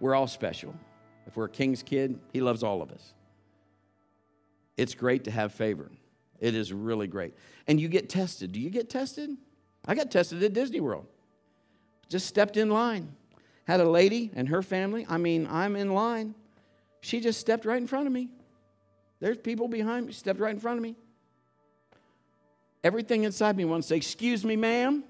We're 0.00 0.14
all 0.14 0.26
special. 0.26 0.74
If 1.26 1.36
we're 1.36 1.46
a 1.46 1.50
king's 1.50 1.82
kid, 1.82 2.18
he 2.32 2.40
loves 2.40 2.62
all 2.62 2.82
of 2.82 2.90
us. 2.90 3.14
It's 4.76 4.94
great 4.94 5.24
to 5.24 5.30
have 5.30 5.52
favor. 5.52 5.90
It 6.40 6.54
is 6.54 6.72
really 6.72 7.06
great. 7.06 7.34
And 7.66 7.80
you 7.80 7.88
get 7.88 8.08
tested. 8.08 8.52
Do 8.52 8.60
you 8.60 8.70
get 8.70 8.88
tested? 8.88 9.30
I 9.84 9.94
got 9.94 10.10
tested 10.10 10.42
at 10.42 10.52
Disney 10.52 10.80
World. 10.80 11.06
Just 12.08 12.26
stepped 12.26 12.56
in 12.56 12.70
line 12.70 13.14
had 13.68 13.80
a 13.80 13.88
lady 13.88 14.30
and 14.34 14.48
her 14.48 14.62
family. 14.62 15.06
I 15.10 15.18
mean, 15.18 15.46
I'm 15.48 15.76
in 15.76 15.92
line. 15.92 16.34
She 17.02 17.20
just 17.20 17.38
stepped 17.38 17.66
right 17.66 17.76
in 17.76 17.86
front 17.86 18.06
of 18.06 18.12
me. 18.12 18.30
There's 19.20 19.36
people 19.36 19.68
behind 19.68 20.06
me, 20.06 20.12
stepped 20.12 20.40
right 20.40 20.54
in 20.54 20.58
front 20.58 20.78
of 20.78 20.82
me. 20.82 20.96
Everything 22.82 23.24
inside 23.24 23.58
me 23.58 23.66
wants 23.66 23.86
to 23.88 23.92
say, 23.92 23.96
Excuse 23.98 24.42
me, 24.42 24.56
ma'am. 24.56 25.04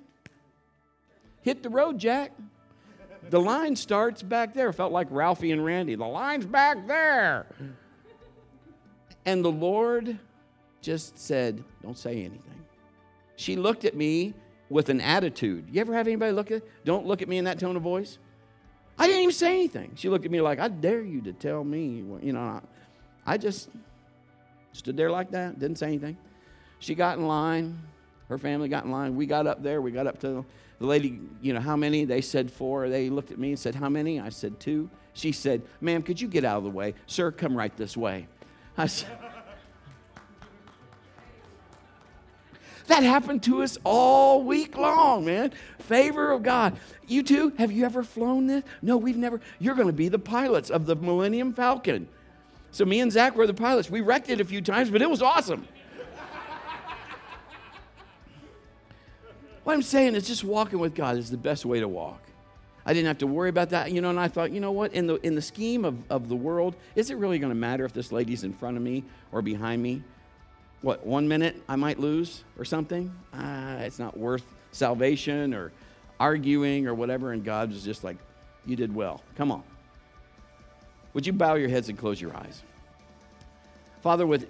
Hit 1.42 1.62
the 1.62 1.68
road, 1.68 1.98
Jack. 1.98 2.32
The 3.30 3.40
line 3.40 3.76
starts 3.76 4.22
back 4.22 4.54
there. 4.54 4.72
Felt 4.72 4.92
like 4.92 5.06
Ralphie 5.10 5.52
and 5.52 5.64
Randy. 5.64 5.94
The 5.94 6.06
line's 6.06 6.46
back 6.46 6.86
there. 6.86 7.46
And 9.26 9.44
the 9.44 9.50
Lord 9.50 10.18
just 10.80 11.18
said, 11.18 11.62
Don't 11.82 11.98
say 11.98 12.20
anything. 12.20 12.64
She 13.36 13.56
looked 13.56 13.84
at 13.84 13.94
me 13.94 14.34
with 14.70 14.88
an 14.88 15.00
attitude. 15.00 15.68
You 15.70 15.80
ever 15.80 15.94
have 15.94 16.06
anybody 16.06 16.32
look 16.32 16.50
at, 16.50 16.62
don't 16.84 17.06
look 17.06 17.22
at 17.22 17.28
me 17.28 17.38
in 17.38 17.44
that 17.44 17.58
tone 17.58 17.76
of 17.76 17.82
voice? 17.82 18.18
I 18.98 19.06
didn't 19.06 19.22
even 19.22 19.34
say 19.34 19.54
anything. 19.54 19.92
She 19.94 20.08
looked 20.08 20.24
at 20.24 20.30
me 20.30 20.40
like, 20.40 20.58
I 20.58 20.68
dare 20.68 21.02
you 21.02 21.20
to 21.22 21.32
tell 21.32 21.62
me. 21.62 22.04
You 22.20 22.32
know, 22.32 22.60
I 23.24 23.38
just 23.38 23.68
stood 24.72 24.96
there 24.96 25.10
like 25.10 25.30
that, 25.30 25.58
didn't 25.58 25.78
say 25.78 25.86
anything. 25.86 26.16
She 26.80 26.94
got 26.94 27.18
in 27.18 27.26
line. 27.26 27.78
Her 28.28 28.38
family 28.38 28.68
got 28.68 28.84
in 28.84 28.90
line. 28.90 29.16
We 29.16 29.26
got 29.26 29.46
up 29.46 29.62
there. 29.62 29.80
We 29.80 29.90
got 29.90 30.06
up 30.06 30.20
to 30.20 30.44
the 30.78 30.86
lady, 30.86 31.20
you 31.40 31.52
know, 31.52 31.60
how 31.60 31.76
many? 31.76 32.04
They 32.04 32.20
said 32.20 32.50
four. 32.50 32.88
They 32.88 33.10
looked 33.10 33.32
at 33.32 33.38
me 33.38 33.50
and 33.50 33.58
said, 33.58 33.74
How 33.74 33.88
many? 33.88 34.20
I 34.20 34.28
said 34.28 34.60
two. 34.60 34.90
She 35.14 35.32
said, 35.32 35.62
Ma'am, 35.80 36.02
could 36.02 36.20
you 36.20 36.28
get 36.28 36.44
out 36.44 36.58
of 36.58 36.64
the 36.64 36.70
way? 36.70 36.94
Sir, 37.06 37.32
come 37.32 37.56
right 37.56 37.74
this 37.76 37.96
way. 37.96 38.28
I 38.76 38.86
said, 38.86 39.10
That 42.86 43.02
happened 43.02 43.42
to 43.44 43.62
us 43.62 43.76
all 43.84 44.42
week 44.42 44.76
long, 44.76 45.24
man. 45.24 45.52
Favor 45.80 46.32
of 46.32 46.42
God. 46.42 46.78
You 47.06 47.22
too, 47.22 47.52
have 47.58 47.72
you 47.72 47.84
ever 47.84 48.02
flown 48.02 48.46
this? 48.46 48.64
No, 48.80 48.96
we've 48.96 49.16
never. 49.16 49.40
You're 49.58 49.74
going 49.74 49.88
to 49.88 49.92
be 49.92 50.08
the 50.08 50.18
pilots 50.18 50.70
of 50.70 50.86
the 50.86 50.96
Millennium 50.96 51.52
Falcon. 51.52 52.08
So 52.70 52.84
me 52.84 53.00
and 53.00 53.10
Zach 53.10 53.36
were 53.36 53.46
the 53.46 53.54
pilots. 53.54 53.90
We 53.90 54.00
wrecked 54.00 54.30
it 54.30 54.40
a 54.40 54.44
few 54.44 54.60
times, 54.60 54.90
but 54.90 55.02
it 55.02 55.08
was 55.08 55.22
awesome. 55.22 55.66
What 59.68 59.74
I'm 59.74 59.82
saying 59.82 60.14
is 60.14 60.26
just 60.26 60.44
walking 60.44 60.78
with 60.78 60.94
God 60.94 61.18
is 61.18 61.30
the 61.30 61.36
best 61.36 61.66
way 61.66 61.78
to 61.78 61.86
walk. 61.86 62.22
I 62.86 62.94
didn't 62.94 63.08
have 63.08 63.18
to 63.18 63.26
worry 63.26 63.50
about 63.50 63.68
that, 63.68 63.92
you 63.92 64.00
know, 64.00 64.08
and 64.08 64.18
I 64.18 64.26
thought, 64.26 64.50
you 64.50 64.60
know 64.60 64.72
what, 64.72 64.94
in 64.94 65.06
the, 65.06 65.16
in 65.16 65.34
the 65.34 65.42
scheme 65.42 65.84
of, 65.84 65.94
of 66.10 66.30
the 66.30 66.34
world, 66.34 66.74
is 66.96 67.10
it 67.10 67.18
really 67.18 67.38
going 67.38 67.50
to 67.50 67.54
matter 67.54 67.84
if 67.84 67.92
this 67.92 68.10
lady's 68.10 68.44
in 68.44 68.54
front 68.54 68.78
of 68.78 68.82
me 68.82 69.04
or 69.30 69.42
behind 69.42 69.82
me? 69.82 70.02
What, 70.80 71.04
one 71.04 71.28
minute 71.28 71.62
I 71.68 71.76
might 71.76 72.00
lose 72.00 72.44
or 72.56 72.64
something? 72.64 73.14
Ah, 73.34 73.76
it's 73.80 73.98
not 73.98 74.16
worth 74.16 74.44
salvation 74.72 75.52
or 75.52 75.70
arguing 76.18 76.86
or 76.86 76.94
whatever. 76.94 77.32
And 77.32 77.44
God 77.44 77.70
was 77.70 77.84
just 77.84 78.02
like, 78.02 78.16
you 78.64 78.74
did 78.74 78.94
well. 78.94 79.20
Come 79.36 79.52
on. 79.52 79.62
Would 81.12 81.26
you 81.26 81.34
bow 81.34 81.56
your 81.56 81.68
heads 81.68 81.90
and 81.90 81.98
close 81.98 82.18
your 82.18 82.34
eyes? 82.34 82.62
Father, 84.00 84.26
with 84.26 84.46